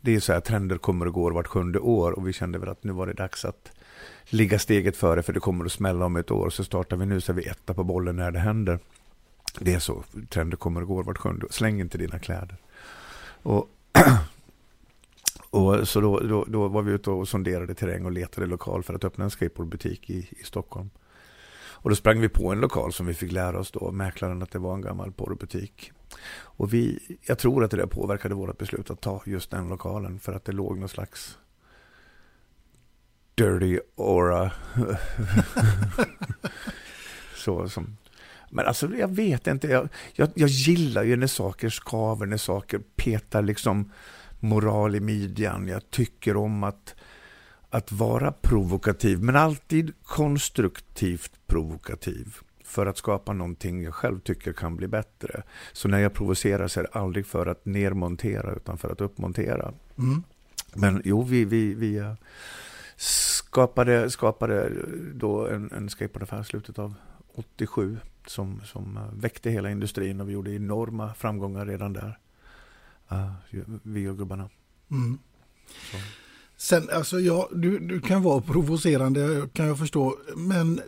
[0.00, 2.68] det är så här, trender kommer och går vart sjunde år och vi kände väl
[2.68, 3.72] att nu var det dags att
[4.24, 6.50] ligga steget före för det kommer att smälla om ett år.
[6.50, 8.78] Så startar vi nu så är vi etta på bollen när det händer.
[9.58, 11.50] Det är så, trender kommer och går vart sjunde år.
[11.52, 12.56] Släng inte dina kläder.
[13.42, 13.68] Och,
[15.52, 18.94] och så då, då, då, var vi ute och sonderade terräng och letade lokal för
[18.94, 20.90] att öppna en skateboardbutik i, i Stockholm.
[21.54, 24.50] Och då sprang vi på en lokal som vi fick lära oss då, mäklaren, att
[24.50, 25.92] det var en gammal porrbutik.
[26.34, 30.20] Och vi, jag tror att det där påverkade vårt beslut att ta just den lokalen
[30.20, 31.38] för att det låg någon slags
[33.34, 34.52] dirty aura.
[37.36, 37.96] så som
[38.50, 42.80] men alltså jag vet inte, jag, jag, jag, gillar ju när saker skaver, när saker
[42.96, 43.90] petar liksom
[44.42, 45.68] moral i midjan.
[45.68, 46.94] Jag tycker om att,
[47.70, 54.76] att vara provokativ, men alltid konstruktivt provokativ för att skapa någonting jag själv tycker kan
[54.76, 55.42] bli bättre.
[55.72, 59.72] Så när jag provocerar så är det aldrig för att nermontera utan för att uppmontera.
[59.98, 60.22] Mm.
[60.74, 62.14] Men jo, vi, vi, vi eh,
[62.96, 64.70] skapade, skapade
[65.14, 66.94] då en, en skateboardaffär slutet av
[67.34, 72.18] 87 som, som eh, väckte hela industrin och vi gjorde enorma framgångar redan där.
[73.82, 74.48] Vi och gubbarna.
[74.90, 75.18] Mm.
[76.56, 80.80] Sen, alltså ja, du, du kan vara provocerande kan jag förstå, men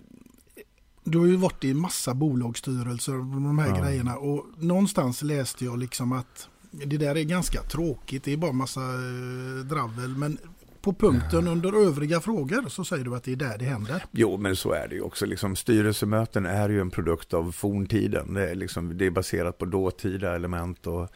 [1.05, 3.83] du har ju varit i massa bolagsstyrelser och de här ja.
[3.83, 8.53] grejerna och någonstans läste jag liksom att det där är ganska tråkigt, det är bara
[8.53, 10.39] massa eh, dravel, men
[10.85, 11.53] på punkten ja.
[11.53, 14.05] under övriga frågor så säger du att det är där det händer.
[14.11, 15.27] Jo, men så är det ju också.
[15.27, 18.35] Liksom, styrelsemöten är ju en produkt av forntiden.
[18.35, 21.09] Det är, liksom, det är baserat på dåtida element och,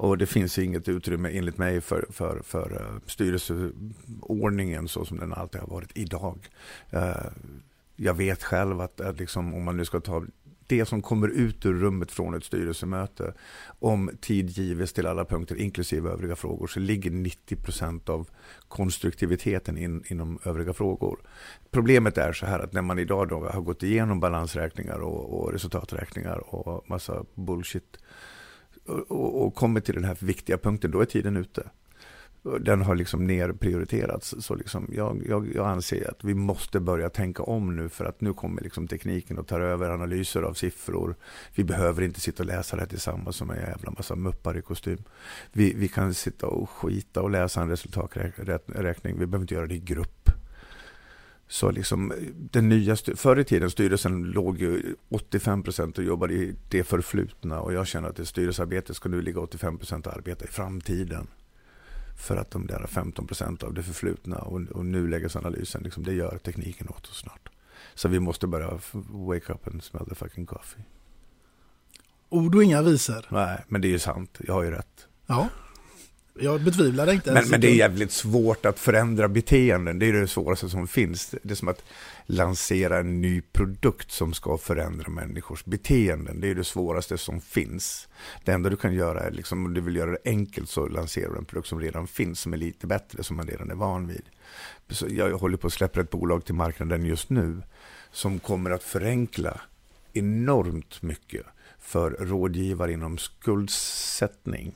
[0.00, 5.32] och det finns inget utrymme enligt mig för, för, för eh, styrelseordningen så som den
[5.32, 6.48] alltid har varit idag.
[6.90, 7.26] Eh,
[7.96, 10.24] jag vet själv att, att liksom, om man nu ska ta
[10.66, 13.34] det som kommer ut ur rummet från ett styrelsemöte,
[13.78, 18.28] om tid gives till alla punkter, inklusive övriga frågor, så ligger 90 procent av
[18.68, 21.20] konstruktiviteten in, inom övriga frågor.
[21.70, 25.52] Problemet är så här att när man idag då har gått igenom balansräkningar och, och
[25.52, 27.98] resultaträkningar och massa bullshit
[29.08, 31.62] och, och, kommer till den här viktiga punkten, då är tiden ute
[32.42, 34.34] den har liksom nerprioriterats.
[34.38, 38.20] Så liksom jag, jag, jag, anser att vi måste börja tänka om nu för att
[38.20, 41.16] nu kommer liksom tekniken och tar över analyser av siffror.
[41.54, 45.04] Vi behöver inte sitta och läsa det tillsammans som en jävla massa muppar i kostym.
[45.52, 49.18] Vi, vi kan sitta och skita och läsa en resultaträkning.
[49.18, 50.30] Vi behöver inte göra det i grupp.
[51.50, 56.54] Så liksom den nya, förr i tiden styrelsen låg ju 85 procent och jobbade i
[56.68, 60.44] det förflutna och jag känner att det styrelsearbetet ska nu ligga 85 procent och arbeta
[60.44, 61.26] i framtiden.
[62.18, 66.38] För att de där 15 procent av det förflutna och, och nulägesanalysen, liksom, det gör
[66.38, 67.48] tekniken åt oss snart.
[67.94, 68.80] Så vi måste börja
[69.10, 70.82] wake up and smell the fucking coffee.
[72.28, 73.26] Ord och inga visor.
[73.28, 74.40] Nej, men det är ju sant.
[74.46, 75.06] Jag har ju rätt.
[75.26, 75.48] Ja.
[76.40, 77.32] Jag betvivlar det inte.
[77.32, 79.98] Men, men, det är jävligt svårt att förändra beteenden.
[79.98, 81.34] Det är det svåraste som finns.
[81.42, 81.84] Det är som att
[82.26, 86.40] lansera en ny produkt som ska förändra människors beteenden.
[86.40, 88.08] Det är det svåraste som finns.
[88.44, 91.32] Det enda du kan göra är, liksom, om du vill göra det enkelt, så lanserar
[91.32, 94.06] du en produkt som redan finns, som är lite bättre, som man redan är van
[94.06, 94.24] vid.
[94.90, 97.62] Så jag håller på att släppa ett bolag till marknaden just nu,
[98.12, 99.60] som kommer att förenkla
[100.12, 101.46] enormt mycket
[101.80, 104.74] för rådgivare inom skuldsättning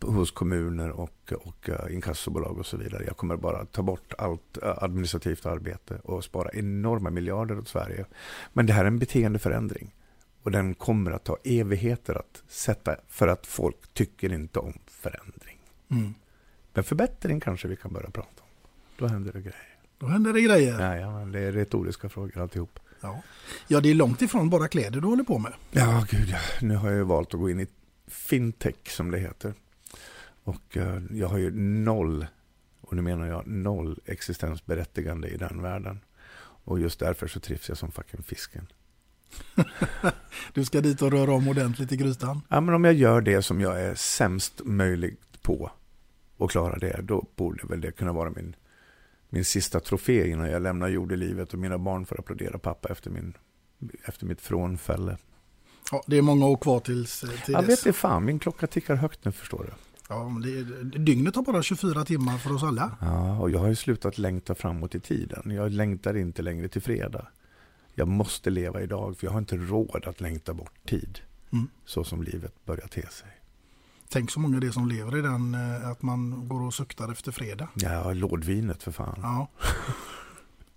[0.00, 3.04] hos kommuner och, och uh, inkassobolag och så vidare.
[3.06, 8.04] Jag kommer bara ta bort allt uh, administrativt arbete och spara enorma miljarder åt Sverige.
[8.52, 9.94] Men det här är en beteendeförändring.
[10.42, 15.58] Och den kommer att ta evigheter att sätta för att folk tycker inte om förändring.
[15.90, 16.14] Mm.
[16.74, 18.48] Men förbättring kanske vi kan börja prata om.
[18.98, 19.76] Då händer det grejer.
[19.98, 20.80] Då händer det grejer.
[20.80, 22.78] Ja, ja det är retoriska frågor alltihop.
[23.06, 23.22] Ja.
[23.68, 25.52] ja, det är långt ifrån bara kläder du håller på med.
[25.70, 26.38] Ja, gud ja.
[26.60, 27.66] Nu har jag valt att gå in i
[28.06, 29.54] fintech som det heter.
[30.44, 31.50] Och uh, jag har ju
[31.84, 32.26] noll,
[32.80, 36.00] och nu menar jag noll existensberättigande i den världen.
[36.64, 38.66] Och just därför så trivs jag som fucking fisken.
[40.52, 42.40] du ska dit och röra om ordentligt i grytan?
[42.48, 45.70] Ja, men om jag gör det som jag är sämst möjligt på
[46.36, 48.56] och klarar det, då borde väl det kunna vara min,
[49.28, 53.34] min sista trofé innan jag lämnar jordelivet och mina barn får applådera pappa efter, min,
[54.04, 55.16] efter mitt frånfälle.
[55.92, 57.70] Ja, det är många år kvar tills, till Jag dess.
[57.70, 59.72] vet inte fan, min klocka tickar högt nu förstår du.
[60.08, 62.96] Ja, men det, dygnet har bara 24 timmar för oss alla.
[63.00, 65.50] Ja, och jag har ju slutat längta framåt i tiden.
[65.50, 67.28] Jag längtar inte längre till fredag.
[67.94, 71.18] Jag måste leva idag, för jag har inte råd att längta bort tid.
[71.52, 71.68] Mm.
[71.84, 73.28] Så som livet börjar te sig.
[74.08, 77.12] Tänk så många det är som lever i den, eh, att man går och suktar
[77.12, 77.68] efter fredag.
[77.74, 79.18] Ja, lådvinet för fan.
[79.22, 79.48] Ja.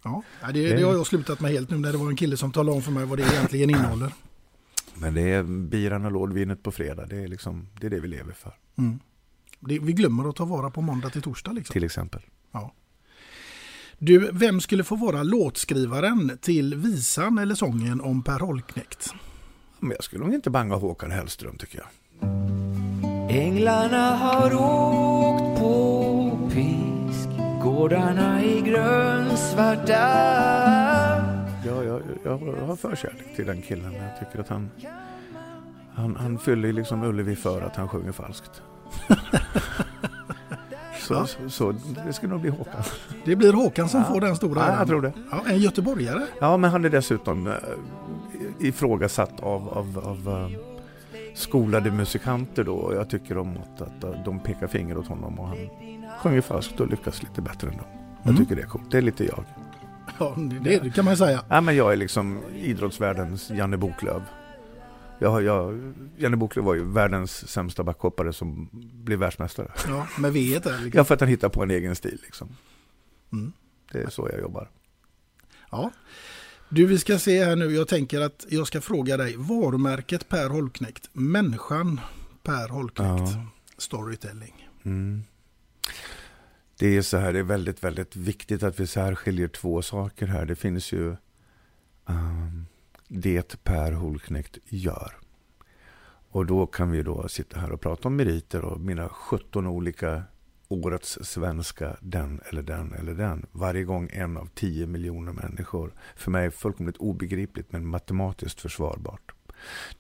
[0.04, 0.24] Ja,
[0.54, 2.76] det, det har jag slutat med helt nu när det var en kille som talade
[2.76, 4.14] om för mig vad det egentligen innehåller.
[4.96, 8.08] Men det är biran och lådvinet på fredag, det är, liksom, det, är det vi
[8.08, 8.54] lever för.
[8.78, 9.00] Mm.
[9.60, 11.52] Det, vi glömmer att ta vara på måndag till torsdag.
[11.52, 11.74] Liksom.
[11.74, 12.22] Till exempel.
[12.52, 12.74] Ja.
[13.98, 19.14] Du, vem skulle få vara låtskrivaren till visan eller sången om Per Holknekt?
[19.80, 21.88] Men jag skulle nog inte banga Håkan Hellström tycker jag.
[23.30, 27.30] Änglarna har åkt på pisk
[27.62, 29.94] Gårdarna i grönsvarta
[31.66, 33.94] Ja, jag, jag har förkärlek till den killen.
[33.94, 34.72] Jag tycker att han,
[35.94, 38.62] han, han fyller liksom Ullevi för att han sjunger falskt.
[41.00, 41.26] så, ja.
[41.26, 41.74] så, så,
[42.06, 42.84] det skulle nog bli Håkan.
[43.26, 44.14] Det blir Håkan som ja.
[44.14, 45.14] får den stora Ja, jag tror det.
[45.32, 46.22] Ja, en göteborgare.
[46.40, 47.54] Ja, men han är dessutom äh,
[48.60, 50.69] ifrågasatt av, av, av äh,
[51.36, 52.94] skolade musikanter då.
[52.96, 55.58] Jag tycker om att, att, de pekar finger åt honom och han
[56.20, 57.86] sjunger falskt och lyckas lite bättre än dem.
[58.24, 58.42] Jag mm.
[58.42, 58.92] tycker det är coolt.
[58.92, 59.46] Det är lite jag.
[60.20, 61.44] Ja, det, det kan man säga.
[61.50, 64.22] Ja, men jag är liksom idrottsvärldens Janne Boklöv.
[65.20, 68.70] Jag, jag, Janne Boklöv var ju världens sämsta backhoppare som
[69.04, 69.72] blev världsmästare.
[69.88, 70.92] Ja, med V liksom.
[70.94, 72.20] Ja, för att han hittar på en egen stil.
[72.24, 72.48] Liksom.
[73.34, 73.54] Mm.
[73.92, 74.70] Det är så jag jobbar.
[75.72, 75.92] Ja.
[76.72, 77.72] Du, vi ska se här nu.
[77.72, 79.36] Jag tänker att jag ska fråga dig.
[79.38, 81.10] Varumärket Per Holknekt.
[81.14, 82.00] Människan
[82.44, 83.32] Per Holknekt.
[83.34, 83.46] Ja.
[83.78, 84.70] Storytelling.
[84.84, 85.24] Mm.
[86.80, 90.46] Det är så här, det är väldigt, väldigt viktigt att vi särskiljer två saker här.
[90.46, 91.16] Det finns ju
[92.06, 92.66] um,
[93.08, 95.14] det Per Holknekt gör.
[96.32, 100.24] Och då kan vi då sitta här och prata om meriter och mina 17 olika
[100.70, 103.46] årets svenska, den eller den eller den.
[103.52, 105.94] Varje gång en av 10 miljoner människor.
[106.16, 109.32] För mig fullkomligt obegripligt men matematiskt försvarbart.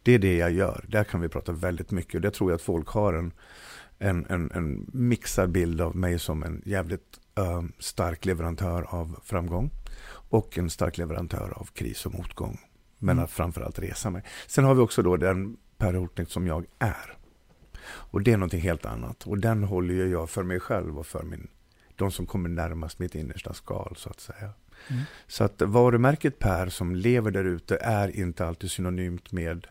[0.03, 0.85] Det är det jag gör.
[0.87, 3.31] Där kan vi prata väldigt mycket och det tror jag att folk har en,
[3.99, 9.71] en, en, en mixad bild av mig som en jävligt uh, stark leverantör av framgång
[10.29, 12.59] och en stark leverantör av kris och motgång.
[12.97, 13.23] Men Mm.
[13.23, 14.23] att framförallt resa mig.
[14.47, 17.17] Sen har vi också då den Per Hortnekt som jag är.
[17.89, 19.27] Och det är någonting helt annat.
[19.27, 21.47] Och den håller jag för mig själv och för min,
[21.95, 24.49] de som kommer närmast mitt innersta skal så att säga.
[24.87, 25.03] Mm.
[25.27, 29.67] Så att varumärket Per som lever där ute är inte alltid synonymt med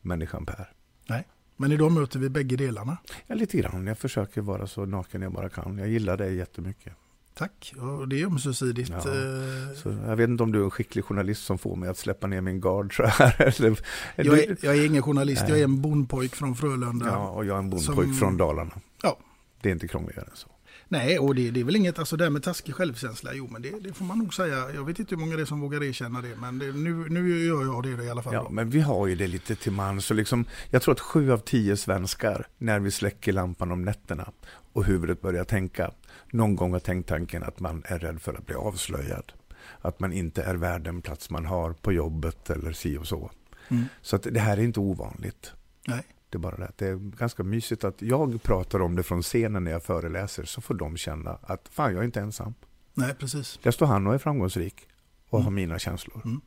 [0.00, 0.72] människan Per.
[1.08, 2.96] Nej, men idag möter vi bägge delarna.
[3.26, 3.86] Ja, lite grann.
[3.86, 5.78] Jag försöker vara så naken jag bara kan.
[5.78, 6.92] Jag gillar det jättemycket.
[7.34, 8.90] Tack, och det är ömsesidigt.
[8.90, 8.96] Ja.
[8.96, 11.98] Eh, Så jag vet inte om du är en skicklig journalist som får mig att
[11.98, 13.34] släppa ner min gard så här.
[14.16, 15.50] Jag är, jag är ingen journalist, Nej.
[15.50, 17.06] jag är en bondpojk från Frölunda.
[17.06, 18.72] Ja, och jag är en bondpojk som- från Dalarna.
[19.02, 19.18] Ja.
[19.60, 20.48] Det är inte krångligare än så.
[20.88, 23.62] Nej, och det, det är väl inget, alltså det här med taskig självkänsla, jo men
[23.62, 24.70] det, det får man nog säga.
[24.74, 27.44] Jag vet inte hur många det är som vågar erkänna det, men det, nu, nu
[27.44, 28.34] gör jag det i alla fall.
[28.34, 30.00] Ja, men vi har ju det lite till man.
[30.00, 34.30] Så liksom, jag tror att sju av tio svenskar, när vi släcker lampan om nätterna
[34.72, 35.90] och huvudet börjar tänka,
[36.34, 39.32] någon gång har tänkt tanken att man är rädd för att bli avslöjad.
[39.80, 43.30] Att man inte är värd den plats man har på jobbet eller si och så.
[43.68, 43.84] Mm.
[44.02, 45.52] Så att det här är inte ovanligt.
[45.86, 46.02] Nej.
[46.30, 49.64] Det är bara det det är ganska mysigt att jag pratar om det från scenen
[49.64, 52.54] när jag föreläser så får de känna att fan jag är inte ensam.
[52.94, 53.58] Nej, precis.
[53.62, 54.88] Där står han och är framgångsrik
[55.28, 55.44] och Mm.
[55.44, 56.20] har mina känslor.
[56.24, 56.40] Mm.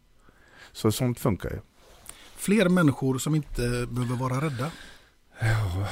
[0.72, 1.60] Så sånt funkar ju.
[2.36, 3.62] Fler människor som inte
[3.92, 4.72] behöver vara rädda.
[5.40, 5.88] Ja,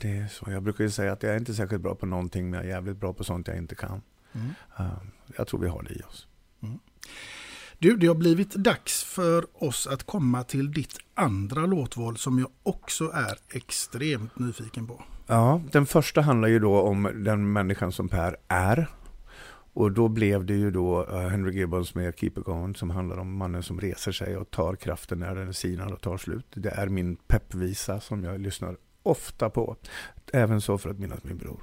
[0.00, 0.50] det är så.
[0.50, 2.70] Jag brukar ju säga att jag är inte särskilt bra på någonting men jag är
[2.70, 4.02] jävligt bra på sånt jag inte kan.
[4.32, 4.48] Mm.
[4.80, 4.92] Uh,
[5.36, 6.26] jag tror vi har det i oss.
[7.78, 12.48] Du, det har blivit dags för oss att komma till ditt andra låtval som jag
[12.62, 15.02] också är extremt nyfiken på.
[15.26, 18.88] Ja, den första handlar ju då om den människan som Per är.
[19.72, 23.18] Och då blev det ju då uh, Henry Gibbons med Keep It Going som handlar
[23.18, 26.46] om mannen som reser sig och tar kraften när den sinar och tar slut.
[26.54, 28.76] Det är min peppvisa som jag lyssnar
[29.06, 29.76] ofta på.
[30.32, 31.60] Även så för att minnas min bror.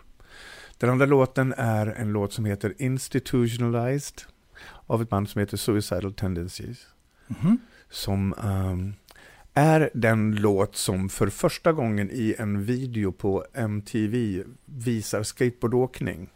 [0.77, 4.21] Den andra låten är en låt som heter Institutionalized
[4.87, 6.87] av ett band som heter Suicidal Tendencies.
[7.27, 7.57] Mhm.
[7.89, 8.93] Som ehm,
[9.53, 16.29] är den låt som för första gången i en video på MTV visar skateboardåkning.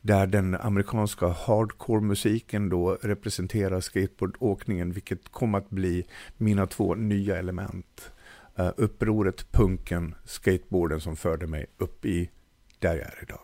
[0.00, 6.04] Där den amerikanska hardcore-musiken då representerar skateboardåkningen, vilket kom att bli
[6.36, 8.10] mina två nya element.
[8.58, 12.30] Uh, upproret, punken, skateboarden som förde mig upp i
[12.78, 13.40] där jag är idag.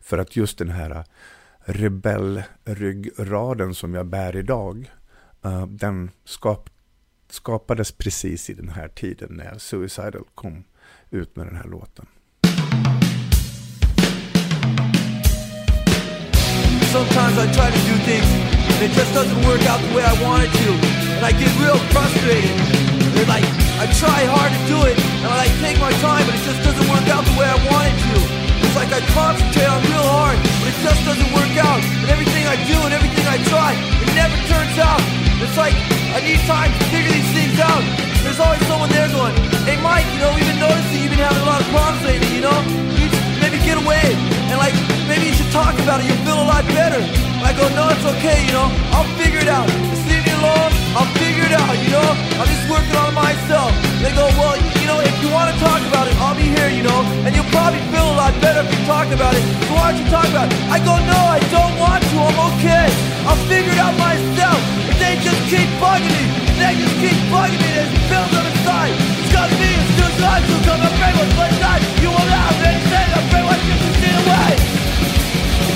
[0.00, 1.04] För att just den här eh,
[1.64, 4.90] rebellryggraden som jag bär idag,
[5.46, 6.70] uh, den skap,
[7.30, 10.64] skapades precis i den här tiden när Suicidal kom
[11.10, 12.06] ut med den här låten.
[16.92, 18.48] Sometimes I try to do things
[18.80, 20.72] and it just doesn't work out the way I want it to.
[21.16, 22.87] And I get real frustrated.
[23.18, 23.42] And like,
[23.82, 26.62] I try hard to do it and I like take my time but it just
[26.62, 28.14] doesn't work out the way I want it to.
[28.62, 31.82] It's like I concentrate on real hard but it just doesn't work out.
[31.82, 35.02] And everything I do and everything I try, it never turns out.
[35.42, 35.74] It's like
[36.14, 37.82] I need time to figure these things out.
[38.22, 39.34] There's always someone there going,
[39.66, 42.30] hey Mike, you know, we've been noticing you've been having a lot of problems lately,
[42.38, 42.58] you know?
[43.42, 44.14] Maybe get away
[44.50, 44.74] and like
[45.10, 47.02] maybe you should talk about it, you'll feel a lot better.
[47.42, 49.66] I go, no, it's okay, you know, I'll figure it out.
[49.90, 50.07] Just
[50.58, 52.10] alone, I'll figure it out, you know?
[52.38, 53.70] I'm just working on myself.
[54.02, 56.70] They go, well, you know, if you want to talk about it, I'll be here,
[56.70, 59.42] you know, and you'll probably feel a lot better if you talk about it.
[59.66, 60.54] So why don't you talk about it?
[60.70, 62.86] I go, no, I don't want to, I'm okay.
[63.26, 64.58] I'll figure it out myself.
[64.86, 66.24] But they just keep bugging me.
[66.58, 67.70] They just keep bugging me.
[67.76, 68.94] There's bills on the side.
[69.22, 70.80] It's got me, it's side to come.
[70.80, 71.82] I'm brainwashed by side.
[72.02, 73.08] You will not have anything.
[73.14, 74.77] I'm brainwashed you to see away.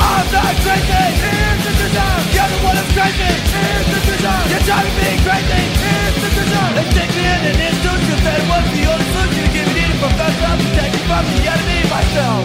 [0.02, 1.02] I'm not crazy.
[1.22, 2.20] Here's the design.
[2.34, 3.30] You're the one that's crazy.
[3.54, 4.44] Here's the design.
[4.50, 5.62] You're driving me crazy.
[5.78, 6.70] Here's the design.
[6.74, 8.18] They stick me in an institution.
[8.26, 10.56] That was the only solution to give me needed from myself.
[10.58, 12.44] Protect me from the enemy myself.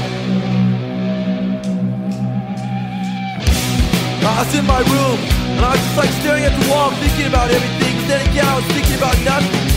[4.28, 5.18] I was in my room
[5.56, 7.94] and I was just like staring at the wall thinking about everything.
[7.98, 9.77] But then again, I was thinking about nothing.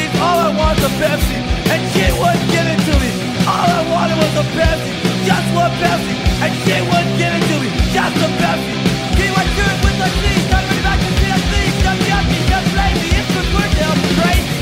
[0.21, 1.37] All I want is a Pepsi.
[1.73, 3.09] And she wouldn't give it to me.
[3.49, 4.93] All I wanted was a Pepsi.
[5.25, 6.15] Just one Pepsi.
[6.45, 7.69] And she wouldn't give it to me.
[7.89, 8.73] Just a Pepsi.
[9.17, 10.45] Get what good with the cheese.
[10.53, 11.53] Got me back to CSC.
[11.81, 12.39] Just yucky.
[12.53, 13.09] Just lazy.
[13.17, 13.93] It's the good now.
[14.21, 14.61] Crazy.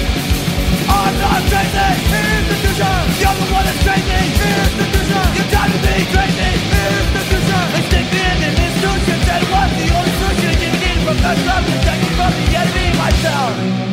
[0.87, 1.91] I'm not crazy.
[2.07, 2.95] here's Institution.
[3.19, 4.15] You're the one that's crazy.
[4.15, 5.23] Here's the Institution.
[5.35, 6.49] You're driving me crazy.
[6.71, 7.61] Here's Institution.
[7.75, 9.17] They stick me in an institution.
[9.27, 10.53] Said what's the only solution?
[10.55, 11.61] Give me from the club.
[11.67, 13.88] Protecting from the enemy myself.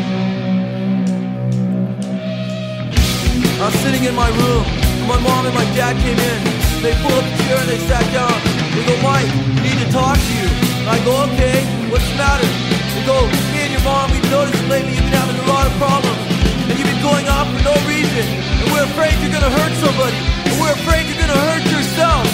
[3.57, 4.69] I was sitting in my room.
[5.09, 6.39] My mom and my dad came in.
[6.85, 8.37] They pulled up a chair and they sat down.
[8.77, 9.25] They go, Mike,
[9.65, 10.45] we need to talk to you.
[10.85, 12.45] I go, okay, what's the matter?
[12.93, 13.17] They go,
[13.57, 16.21] me and your mom, we've noticed lately you've been having a lot of problems.
[16.69, 18.29] And you've been going off for no reason.
[18.61, 20.21] And we're afraid you're gonna hurt somebody.
[20.53, 22.29] And we're afraid you're gonna hurt yourself.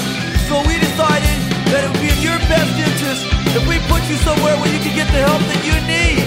[0.50, 1.38] So we decided
[1.70, 3.22] that it would be in your best interest
[3.54, 6.26] if we put you somewhere where you can get the help that you need.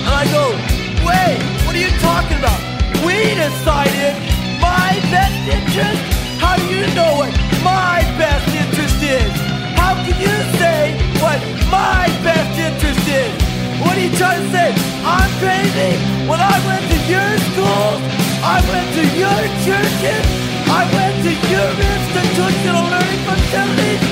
[0.00, 0.56] And I go,
[1.04, 1.36] wait,
[1.68, 2.69] what are you talking about?
[3.04, 4.12] We decided
[4.60, 6.02] my best interest?
[6.36, 7.32] How do you know what
[7.64, 9.32] my best interest is?
[9.72, 11.40] How can you say what
[11.72, 13.32] my best interest is?
[13.80, 14.68] What are you trying to say?
[15.00, 15.96] I'm crazy?
[16.28, 18.00] When I went to your schools,
[18.44, 20.24] I went to your churches,
[20.68, 24.02] I went to your institutional learning facilities.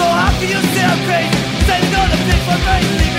[0.00, 1.36] So how can you say I'm crazy?
[1.68, 2.16] Say no to
[2.48, 3.16] for race, leave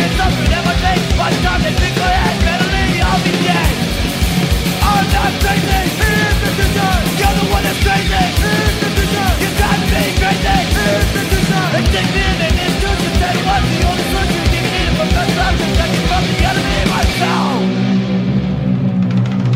[0.66, 1.06] my face.
[1.14, 2.81] By the time they think I had better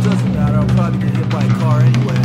[0.03, 0.57] Doesn't matter.
[0.57, 2.24] I'll probably get hit by a car anyway.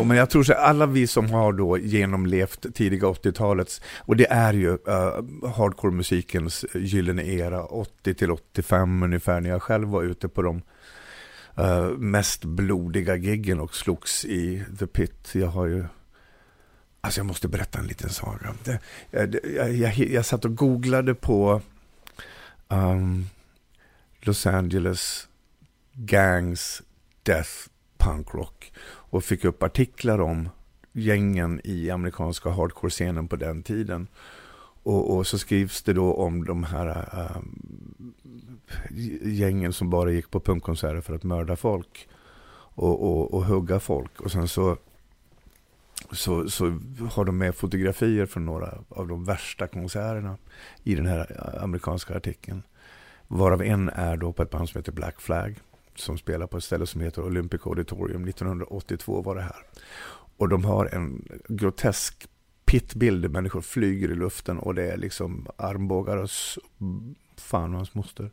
[0.00, 4.16] Jo, men jag tror så här, alla vi som har då genomlevt tidiga 80-talets, och
[4.16, 4.78] det är ju uh,
[5.56, 10.62] hardcore-musikens eh, gyllene era, 80 till 85 ungefär, när jag själv var ute på de
[11.58, 15.30] uh, mest blodiga giggen och slogs i The Pit.
[15.32, 15.84] Jag har ju
[17.00, 18.54] Alltså jag måste berätta en liten saga.
[18.64, 18.78] Det,
[19.10, 21.62] jag, jag, jag, jag satt och googlade på
[22.68, 23.26] um,
[24.20, 25.28] Los Angeles
[25.92, 26.82] Gangs
[27.22, 27.50] Death
[27.98, 28.72] Punk Rock
[29.10, 30.48] och fick upp artiklar om
[30.92, 34.08] gängen i amerikanska hardcore-scenen på den tiden.
[34.82, 37.42] Och, och, så skrivs det då om de här äh,
[39.22, 42.08] gängen som bara gick på punkkonserter för att mörda folk
[42.74, 44.20] och, och, och hugga folk.
[44.20, 44.76] Och sen så,
[46.12, 46.78] så, så
[47.10, 50.36] har de med fotografier från några av de värsta konserterna
[50.84, 52.62] i den här amerikanska artikeln.
[53.28, 55.60] Varav en är då på ett band som heter Black Flag
[56.00, 58.28] som spelar på ett ställe som heter Olympic Auditorium.
[58.28, 59.66] 1982 var det här.
[60.36, 62.28] Och de har en grotesk
[62.64, 66.30] pitbild där människor flyger i luften och det är liksom armbågar och
[67.36, 68.30] fan och hans moster.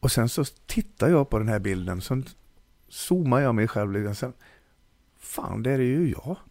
[0.00, 2.22] Och sen så tittar jag på den här bilden, så
[2.88, 4.14] zoomar jag mig själv lite.
[4.14, 4.32] Sen,
[5.18, 6.36] fan, det är ju jag.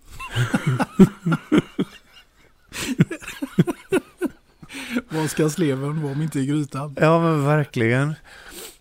[5.09, 6.95] Vad ska sleven vara om inte i grytan?
[6.99, 8.13] Ja, men verkligen.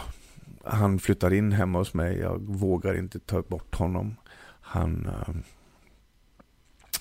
[0.65, 2.19] Han flyttar in hemma hos mig.
[2.19, 4.17] Jag vågar inte ta bort honom.
[4.69, 5.35] Han, eh,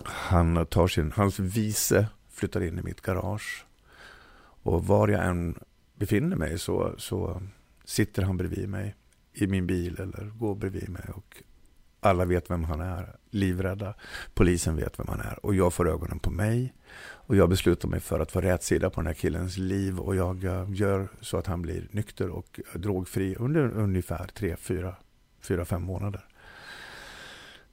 [0.04, 3.66] han tar sin, hans vice flyttar in i mitt garage.
[4.64, 5.60] Och var jag än
[5.96, 7.42] befinner mig så, så
[7.86, 8.96] sitter han bredvid mig
[9.34, 11.10] i min bil eller går bredvid mig.
[11.16, 11.44] Och
[12.00, 13.94] alla vet vem han är, livrädda.
[14.34, 16.74] Polisen vet vem han är och jag får ögonen på mig.
[17.00, 20.16] Och jag beslutar mig för att få rätt sida på den här killens liv och
[20.16, 24.96] jag eh, gör så att han blir nykter och drogfri under ungefär tre, fyra,
[25.42, 26.26] fyra, fem månader.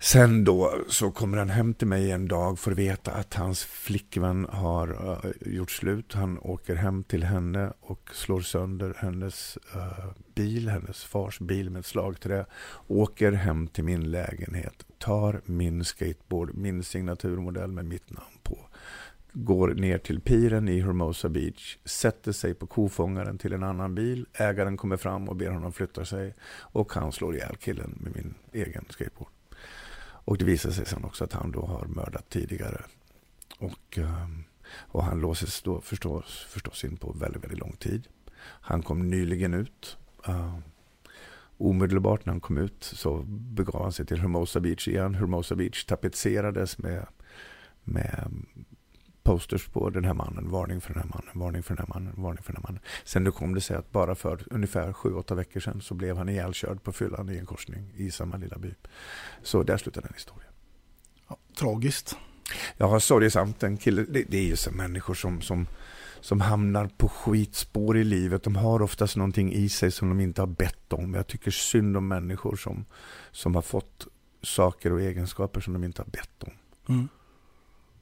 [0.01, 3.65] Sen då så kommer han hem till mig en dag för att veta att hans
[3.65, 6.13] flickvän har uh, gjort slut.
[6.15, 11.81] Han åker hem till henne och slår sönder hennes uh, bil, hennes fars bil med
[11.81, 12.47] ett slagträ.
[12.87, 18.59] Åker hem till min lägenhet, tar min skateboard, min signaturmodell med mitt namn på.
[19.33, 24.27] Går ner till piren i Hermosa Beach, sätter sig på kofångaren till en annan bil.
[24.33, 28.35] Ägaren kommer fram och ber honom flytta sig och han slår ihjäl killen med min
[28.53, 29.29] egen skateboard.
[30.25, 32.83] Och det visar sig sen också att han då har mördat tidigare.
[33.59, 34.45] Och, ehm,
[34.77, 38.09] och han låses då förstås, förstås in på väldigt, väldigt lång tid.
[38.41, 39.97] Han kom nyligen ut.
[40.29, 40.59] Uh,
[41.59, 45.15] omedelbart när han kom ut så begav han sig till Hermosa Beach igen.
[45.15, 47.07] Hermosa Beach tapetserades med,
[47.85, 48.31] med
[49.25, 52.15] posters på den här mannen, varning för den här mannen, varning för den här mannen,
[52.17, 52.83] varning för den här mannen.
[53.05, 56.29] Sen kom det sig att bara för ungefär sju, åtta veckor sedan så blev han
[56.29, 58.75] ihjälkörd på fyllan i en korsning i samma lilla by.
[59.43, 60.53] Så där slutar den historien.
[61.29, 62.17] Ja, tragiskt.
[62.77, 63.63] Ja, sorgesamt.
[63.63, 65.67] En kille, det, det är ju så människor som, som,
[66.21, 68.43] som hamnar på skitspår i livet.
[68.43, 71.15] De har oftast någonting i sig som de inte har bett om.
[71.15, 72.85] Jag tycker synd om människor som,
[73.33, 74.07] som har fått
[74.43, 76.53] saker och egenskaper som de inte har bett om.
[76.89, 77.09] Mm.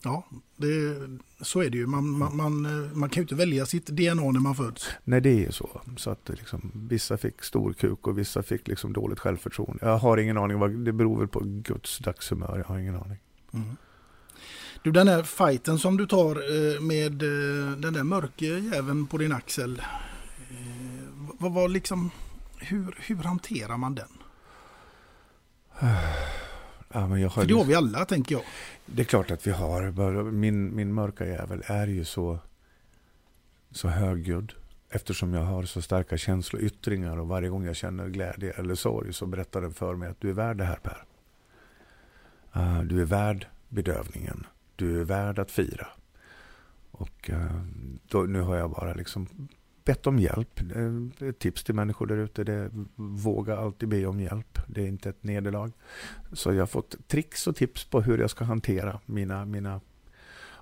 [0.05, 0.25] Ja,
[0.57, 0.97] det,
[1.41, 1.87] så är det ju.
[1.87, 2.63] Man, man, man,
[2.99, 4.89] man kan ju inte välja sitt DNA när man föds.
[5.05, 5.81] Nej, det är så.
[5.97, 9.87] så att det liksom, vissa fick stor kuk och vissa fick liksom dåligt självförtroende.
[9.87, 10.59] Jag har ingen aning.
[10.59, 12.59] Vad, det beror väl på Guds dagshumör.
[12.59, 13.19] Jag har ingen aning.
[13.53, 13.77] Mm.
[14.83, 19.19] Du, den här fighten som du tar eh, med eh, den där mörke jäveln på
[19.19, 19.83] din axel.
[20.51, 20.57] eh,
[21.39, 22.11] Vad var liksom,
[22.57, 24.09] hur, hur hanterar man den?
[26.93, 28.45] Ja, men jag har För det har vi alla, tänker jag.
[28.87, 29.91] Det är klart att vi har.
[30.31, 32.39] Min, min mörka jävel är ju så,
[33.71, 34.53] så högljudd.
[34.91, 39.27] Eftersom jag har så starka känsloyttringar och varje gång jag känner glädje eller sorg så
[39.27, 41.05] berättar den för mig att du är värd det här Per.
[42.57, 44.47] Uh, du är värd bedövningen.
[44.77, 45.87] Du är värd att fira.
[46.91, 47.63] Och uh,
[48.09, 49.49] då, nu har jag bara liksom
[49.85, 50.61] bett om hjälp.
[51.21, 54.59] Ett tips till människor där ute det är våga alltid be om hjälp.
[54.67, 55.73] Det är inte ett nederlag.
[56.33, 59.81] Så jag har fått tricks och tips på hur jag ska hantera mina, mina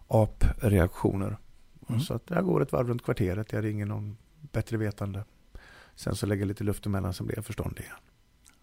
[0.09, 1.37] apreaktioner.
[1.89, 2.01] Mm.
[2.01, 3.53] Så att jag går ett varv runt kvarteret.
[3.53, 4.16] Jag ringer någon
[4.53, 5.25] bättre vetande.
[5.95, 7.97] Sen så lägger jag lite luft emellan så blir jag förståndig igen.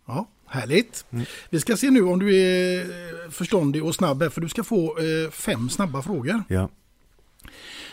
[0.05, 1.05] Ja, härligt.
[1.11, 1.25] Mm.
[1.49, 4.63] Vi ska se nu om du är eh, förståndig och snabb här, för du ska
[4.63, 6.43] få eh, fem snabba frågor.
[6.47, 6.69] Ja.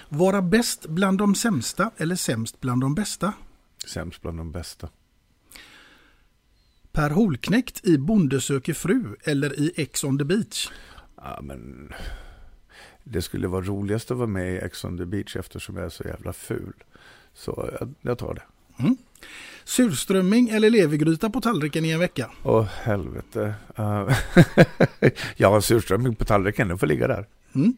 [0.08, 3.32] Vara bäst bland de sämsta eller sämst bland de bästa?
[3.86, 4.88] Sämst bland de bästa.
[6.92, 10.70] Per Holknekt i Bonde söker fru eller i Ex on the beach?
[11.16, 11.92] Ja, men
[13.04, 15.90] det skulle vara roligast att vara med i Ex on the beach eftersom jag är
[15.90, 16.72] så jävla ful.
[17.34, 18.42] Så jag, jag tar det.
[18.78, 18.96] Mm.
[19.64, 22.30] Surströmming eller levergryta på tallriken i en vecka?
[22.42, 23.54] Åh helvete.
[23.78, 24.16] Uh,
[25.36, 27.26] ja, surströmming på tallriken, den får ligga där.
[27.54, 27.76] Mm.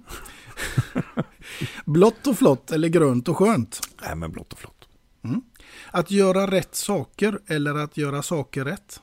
[1.84, 3.80] blått och flott eller grönt och skönt?
[4.02, 4.88] Nej, men blått och flott.
[5.24, 5.42] Mm.
[5.90, 9.00] Att göra rätt saker eller att göra saker rätt?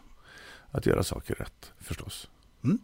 [0.71, 2.29] Att göra saker rätt, förstås.
[2.63, 2.79] Mm.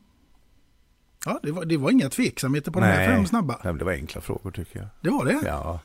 [1.26, 3.60] Ja, det var, det var inga tveksamheter på de här fem snabba.
[3.64, 4.88] Nej, det var enkla frågor tycker jag.
[5.02, 5.40] Det var det?
[5.46, 5.80] Ja.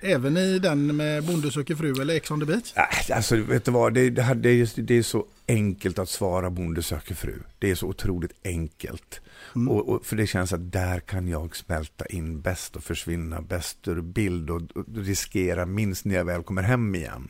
[0.00, 2.72] Även i den med Bonde söker fru eller Ex on the beach?
[2.76, 6.08] Nej, alltså vet du vad, det, det, här- det, är, det är så enkelt att
[6.08, 7.34] svara Bonde söker fru.
[7.58, 9.20] Det är så otroligt enkelt.
[9.54, 9.68] Mm.
[9.68, 13.88] Och, och, för det känns att där kan jag smälta in bäst och försvinna bäst
[13.88, 17.28] ur bild och, och riskera minst när jag väl kommer hem igen.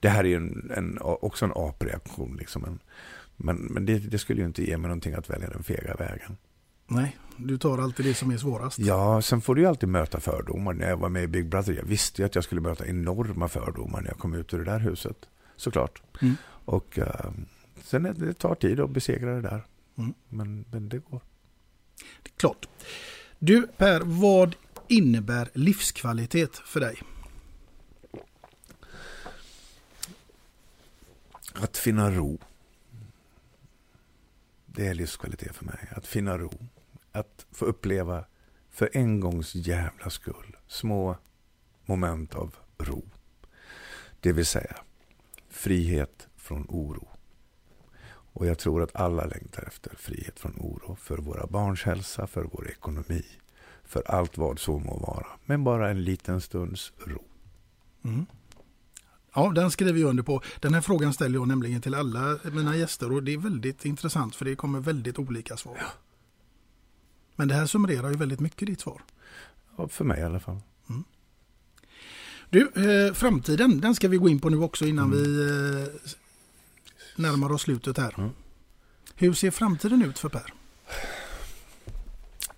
[0.00, 2.36] Det här är en, en, också en apreaktion.
[2.36, 2.64] Liksom.
[2.64, 2.78] En,
[3.36, 6.36] men men det, det skulle ju inte ge mig någonting att välja den fega vägen.
[6.94, 8.78] Nej, du tar alltid det som är svårast.
[8.78, 10.72] Ja, sen får du ju alltid möta fördomar.
[10.72, 13.48] När jag var med i Big Brother, jag visste ju att jag skulle möta enorma
[13.48, 15.16] fördomar när jag kom ut ur det där huset.
[15.56, 16.02] Såklart.
[16.22, 16.34] Mm.
[16.64, 17.06] Och uh,
[17.82, 19.66] sen är det, det tar tid att besegra det där.
[19.98, 20.14] Mm.
[20.28, 21.20] Men, men det går.
[22.36, 22.68] Klart.
[23.38, 24.54] Du Per, vad
[24.88, 27.02] innebär livskvalitet för dig?
[31.54, 32.38] Att finna ro.
[34.66, 35.88] Det är livskvalitet för mig.
[35.90, 36.52] Att finna ro.
[37.12, 38.24] Att få uppleva
[38.70, 41.16] för en gångs jävla skull små
[41.84, 43.02] moment av ro.
[44.20, 44.76] Det vill säga
[45.48, 47.08] frihet från oro.
[48.34, 52.44] Och jag tror att alla längtar efter frihet från oro för våra barns hälsa, för
[52.52, 53.24] vår ekonomi,
[53.84, 55.26] för allt vad så må vara.
[55.44, 57.24] Men bara en liten stunds ro.
[58.04, 58.26] Mm.
[59.34, 60.42] Ja, den skriver jag under på.
[60.60, 64.36] Den här frågan ställer jag nämligen till alla mina gäster och det är väldigt intressant
[64.36, 65.76] för det kommer väldigt olika svar.
[65.78, 65.86] Ja.
[67.36, 69.02] Men det här summerar ju väldigt mycket ditt svar.
[69.76, 70.60] Ja, för mig i alla fall.
[70.88, 71.04] Mm.
[72.50, 75.18] Du, eh, framtiden, den ska vi gå in på nu också innan mm.
[75.18, 75.88] vi eh,
[77.16, 78.14] närmar oss slutet här.
[78.18, 78.30] Mm.
[79.14, 80.52] Hur ser framtiden ut för Per?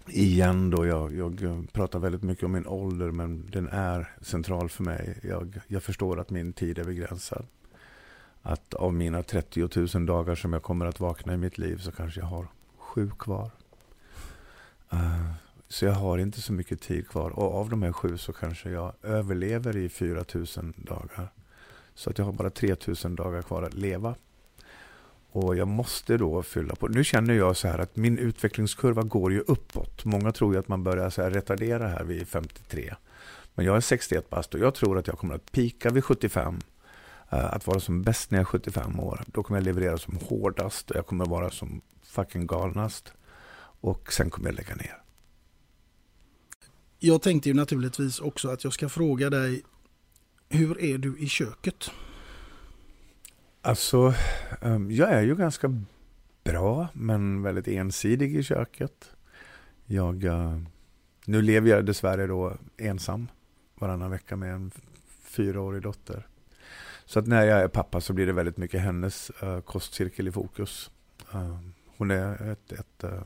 [0.06, 4.82] Igen då, jag, jag, pratar väldigt mycket om min ålder men den är central för
[4.82, 5.18] mig.
[5.22, 7.46] Jag, jag förstår att min tid är begränsad.
[8.42, 11.92] Att av mina 30 000 dagar som jag kommer att vakna i mitt liv så
[11.92, 12.48] kanske jag har
[12.78, 13.50] sju kvar.
[14.94, 15.32] Eh,
[15.68, 17.30] så jag har inte så mycket tid kvar.
[17.30, 21.28] Och av de här sju så kanske jag överlever i 4000 dagar.
[21.94, 24.14] Så att jag har bara 3000 dagar kvar att leva.
[25.30, 26.88] Och jag måste då fylla på.
[26.88, 30.04] Nu känner jag så här att min utvecklingskurva går ju uppåt.
[30.04, 32.94] Många tror ju att man börjar så här retardera här vid 53.
[33.54, 36.58] Men jag är 61 bast och jag tror att jag kommer att pika vid 75.
[37.30, 39.22] Eh, att vara som bäst när jag är 75 år.
[39.26, 43.12] Då kommer jag leverera som hårdast och jag kommer vara som fucking galnast.
[43.84, 45.02] Och sen kommer jag lägga ner.
[46.98, 49.62] Jag tänkte ju naturligtvis också att jag ska fråga dig
[50.48, 51.90] hur är du i köket?
[53.62, 54.14] Alltså,
[54.60, 55.82] ehm, jag är ju ganska
[56.44, 59.10] bra men väldigt ensidig i köket.
[59.86, 60.58] Jag, eh,
[61.24, 63.28] nu lever jag dessvärre då ensam
[63.74, 64.70] varannan vecka med en
[65.22, 66.26] fyraårig dotter.
[67.04, 70.32] Så att när jag är pappa så blir det väldigt mycket hennes uh, kostcirkel i
[70.32, 70.90] fokus.
[71.34, 71.58] Uh,
[71.96, 73.22] hon är ett, ett uh,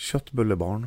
[0.00, 0.86] köttbullebarn.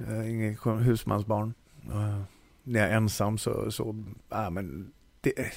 [0.00, 1.54] Uh, inget husmansbarn.
[1.90, 2.22] Uh,
[2.62, 3.90] när jag är ensam så, så
[4.32, 5.52] uh, men det,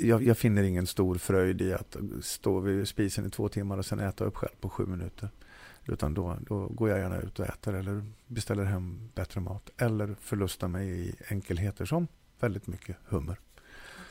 [0.00, 3.86] jag, jag, finner ingen stor fröjd i att stå vid spisen i två timmar och
[3.86, 5.28] sen äta upp själv på sju minuter.
[5.86, 9.70] Utan då, då går jag gärna ut och äter eller beställer hem bättre mat.
[9.76, 12.08] Eller förlustar mig i enkelheter som
[12.40, 13.38] väldigt mycket hummer.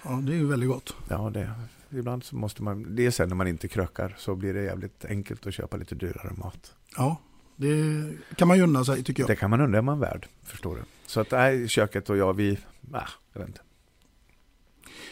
[0.03, 0.95] Ja, det är ju väldigt gott.
[1.09, 1.53] Ja, det,
[1.89, 5.05] ibland så måste man, det är sen när man inte krökar så blir det jävligt
[5.05, 6.75] enkelt att köpa lite dyrare mat.
[6.97, 7.17] Ja,
[7.55, 9.29] det kan man ju unna sig tycker jag.
[9.29, 10.81] Det kan man undra, är man värd, förstår du.
[11.05, 13.01] Så att nej, köket och jag, vi, nej,
[13.33, 13.61] jag vet inte.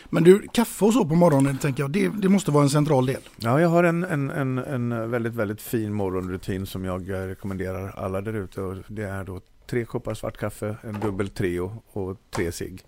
[0.10, 3.06] Men du, kaffe och så på morgonen tänker jag, det, det måste vara en central
[3.06, 3.22] del.
[3.38, 8.22] Ja, jag har en, en, en, en väldigt, väldigt fin morgonrutin som jag rekommenderar alla
[8.22, 8.84] där ute.
[8.88, 12.84] Det är då tre koppar svart kaffe, en dubbel Treo och tre cigg.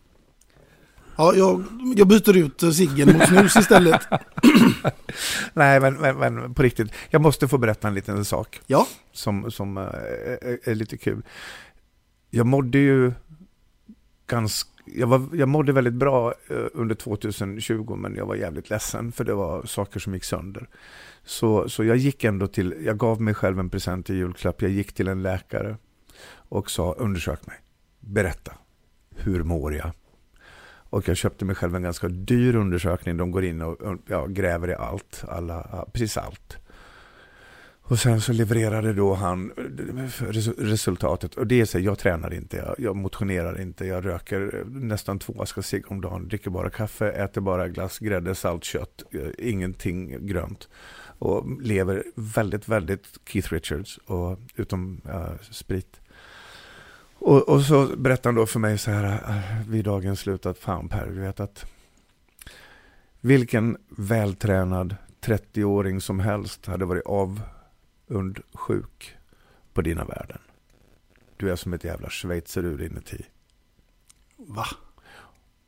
[1.17, 1.63] Ja, jag,
[1.95, 4.01] jag byter ut ciggen mot snus istället.
[5.53, 6.91] Nej, men, men, men, på riktigt.
[7.09, 8.61] Jag måste få berätta en liten sak.
[8.67, 8.87] Ja.
[9.11, 9.83] Som, som är,
[10.41, 11.21] är, är lite kul.
[12.29, 13.11] Jag mådde ju
[14.27, 19.11] ganska jag, var, jag mådde väldigt bra eh, under 2020 men jag var jävligt ledsen
[19.11, 20.69] för det var saker som gick sönder.
[21.23, 24.61] Så, så jag gick ändå till, jag gav mig själv en present i julklapp.
[24.61, 25.77] Jag gick till en läkare
[26.31, 27.57] och sa undersök mig.
[27.99, 28.53] Berätta.
[29.15, 29.91] Hur mår jag?
[30.93, 33.17] Och jag köpte mig själv en ganska dyr undersökning.
[33.17, 36.57] De går in och ja, gräver i allt, alla, precis allt.
[37.81, 39.51] Och sen så levererade då han
[40.57, 41.35] resultatet.
[41.35, 45.41] Och det är så jag tränar inte, jag, jag motionerar inte, jag röker nästan två
[45.41, 50.27] askar cigg om dagen, dricker bara kaffe, äter bara glass, grädde, salt, kött, eh, ingenting
[50.27, 50.69] grönt.
[51.19, 55.99] Och lever väldigt, väldigt Keith Richards, och, utom uh, sprit.
[57.25, 60.57] Och, och, så berättade han då för mig så här uh, vid dagens slut att
[60.57, 61.65] fan Per, du vet att
[63.21, 67.41] vilken vältränad 30-åring som helst hade varit av
[68.53, 69.15] sjuk
[69.73, 70.39] på dina värden.
[71.37, 73.25] Du är som ett jävla schweizerur inuti.
[74.37, 74.65] Va?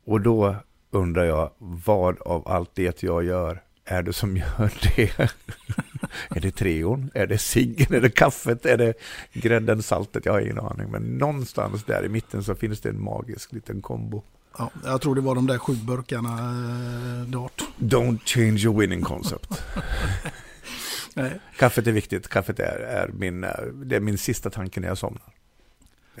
[0.04, 0.56] Och då
[0.90, 5.18] undrar jag, vad av allt det jag gör är det som gör det?
[6.30, 7.10] är det treon?
[7.14, 7.94] Är det ciggen?
[7.94, 8.66] Är det kaffet?
[8.66, 8.94] Är det
[9.32, 10.26] grädden, saltet?
[10.26, 10.90] Jag har ingen aning.
[10.90, 14.22] Men någonstans där i mitten så finns det en magisk liten kombo.
[14.58, 17.62] Ja, jag tror det var de där sju burkarna eh, dart.
[17.78, 19.62] Don't change your winning concept.
[21.14, 21.40] Nej.
[21.58, 22.28] Kaffet är viktigt.
[22.28, 23.40] Kaffet är, är, min,
[23.74, 25.34] det är min sista tanke när jag somnar.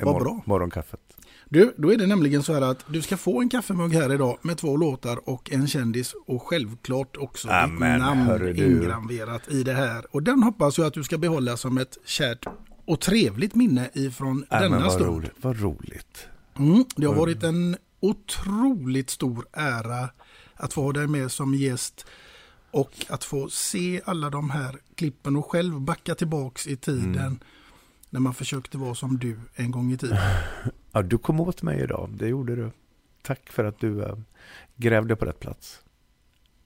[0.00, 0.42] Vad bra.
[0.44, 1.00] Morgonkaffet.
[1.48, 4.38] Du, då är det nämligen så här att du ska få en kaffemugg här idag
[4.42, 9.72] med två låtar och en kändis och självklart också Amen, ditt namn ingraverat i det
[9.72, 10.06] här.
[10.10, 12.46] Och den hoppas jag att du ska behålla som ett kärt
[12.84, 15.06] och trevligt minne ifrån Ja, denna men vad stund.
[15.10, 15.32] roligt.
[15.40, 16.26] Vad roligt.
[16.58, 20.08] Mm, det har varit en otroligt stor ära
[20.54, 22.06] att få ha dig med som gäst
[22.70, 27.38] och att få se alla de här klippen och själv backa tillbaks i tiden Mm.
[28.10, 30.18] När man försökte vara som du en gång i tiden.
[30.92, 32.10] Ja, du kom åt mig idag.
[32.12, 32.70] Det gjorde du.
[33.22, 34.16] Tack för att du äh,
[34.76, 35.80] grävde på rätt plats.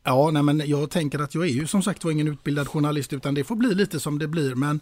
[0.03, 3.12] Ja, nej, men jag tänker att jag är ju som sagt var ingen utbildad journalist
[3.12, 4.55] utan det får bli lite som det blir.
[4.55, 4.81] Men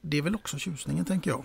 [0.00, 1.44] det är väl också tjusningen tänker jag.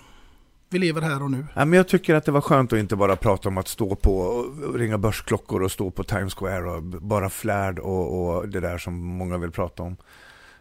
[0.70, 1.46] Vi lever här och nu.
[1.54, 3.96] Ja, men jag tycker att det var skönt att inte bara prata om att stå
[3.96, 8.60] på och ringa börsklockor och stå på Times Square och bara flärd och, och det
[8.60, 9.98] där som många vill prata om.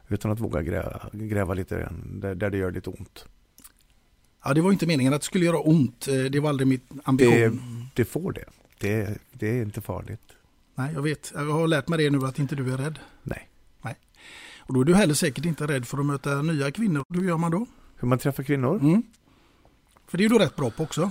[0.09, 3.27] Utan att våga gräva, gräva lite där det gör lite ont.
[4.49, 6.09] Ja, det var inte meningen att det skulle göra ont.
[6.09, 7.35] Eh, Det var aldrig mitt ambition.
[7.95, 8.45] Det, det får det.
[8.81, 9.19] det.
[9.33, 10.21] Det är inte farligt.
[10.75, 11.33] Nej, jag vet.
[11.35, 12.99] Jag har lärt mig det nu att inte du är rädd.
[13.23, 13.49] Nej.
[13.83, 13.97] Nej.
[14.59, 17.03] Och då är du heller säkert inte rädd för att möta nya kvinnor.
[17.15, 17.67] Hur gör man då?
[17.97, 18.79] Hur man träffar kvinnor?
[18.81, 19.03] Mm.
[20.09, 21.11] För det är du rätt bra på också.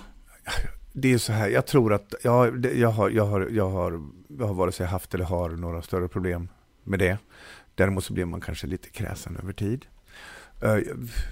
[0.93, 4.01] Det är så här, jag tror att ja, det- jag, har, jag, har, jag, har,
[4.27, 6.47] jag har vare sig haft eller har några större problem
[6.83, 7.17] med det.
[7.75, 9.85] Däremot så blir man kanske lite kräsen över tid.
[10.61, 10.77] Eh,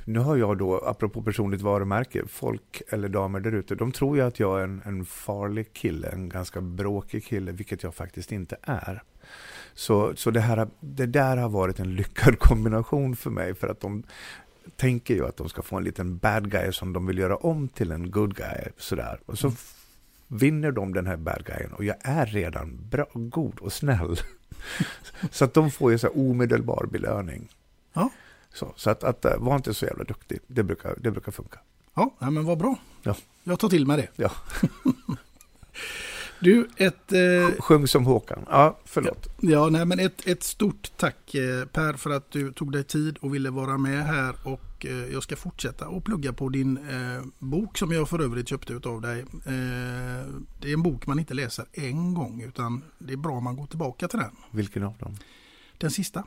[0.06, 4.24] nu har jag då, apropå personligt varumärke, folk eller damer där ute, de tror ju
[4.24, 8.56] att jag är en, en farlig kille, en ganska bråkig kille, vilket jag faktiskt inte
[8.62, 9.04] är.
[9.74, 13.80] Så, så det, här, det där har varit en lyckad kombination för mig, för att
[13.82, 14.04] de
[14.76, 17.68] tänker ju att de ska få en liten bad guy som de vill göra om
[17.68, 18.64] till en good guy.
[18.78, 19.20] Sådär.
[19.26, 19.76] Och så f-
[20.28, 24.16] vinner de den här bad guyen och jag är redan bra, god och snäll.
[25.32, 27.50] så att de får ju så omedelbar belöning.
[27.94, 28.10] Ja.
[28.54, 31.60] Så, så att, att äh, var inte så jävla duktig, det brukar, det brukar funka.
[31.94, 32.76] Ja, men vad bra.
[33.04, 33.16] Ja.
[33.44, 34.24] Jag tar till mig det.
[34.24, 34.32] Ja.
[36.44, 37.12] Du, ett...
[37.12, 38.46] Eh, Sjung som Håkan.
[38.50, 39.28] Ja, förlåt.
[39.42, 43.18] ja, nej, men ett, ett stort tack eh, Per för att du tog dig tid
[43.22, 44.36] och ville vara med här.
[44.44, 48.48] Och eh, jag ska fortsätta att plugga på din eh, bok som jag för övrigt
[48.48, 49.20] köpte av dig.
[49.20, 50.28] Eh,
[50.62, 53.56] det är en bok man inte läser en gång utan det är bra om man
[53.56, 54.36] går tillbaka till den.
[54.52, 55.18] Vilken av dem?
[55.78, 56.24] Den sista.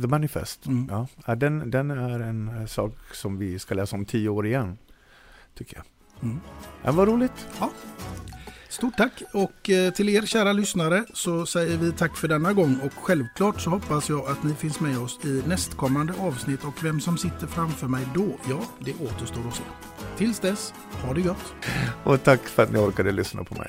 [0.00, 0.66] The Manifest.
[0.66, 1.06] Mm.
[1.26, 4.78] Ja, den, den är en eh, sak som vi ska läsa om tio år igen.
[5.54, 5.84] Tycker jag.
[6.22, 6.40] Mm.
[6.82, 7.46] Ja, vad roligt.
[7.60, 7.70] Ja.
[8.68, 12.80] Stort tack och eh, till er kära lyssnare så säger vi tack för denna gång
[12.84, 17.00] och självklart så hoppas jag att ni finns med oss i nästkommande avsnitt och vem
[17.00, 19.62] som sitter framför mig då, ja det återstår att se.
[20.16, 21.54] Tills dess, ha det gott!
[22.04, 23.68] Och tack för att ni orkade lyssna på mig.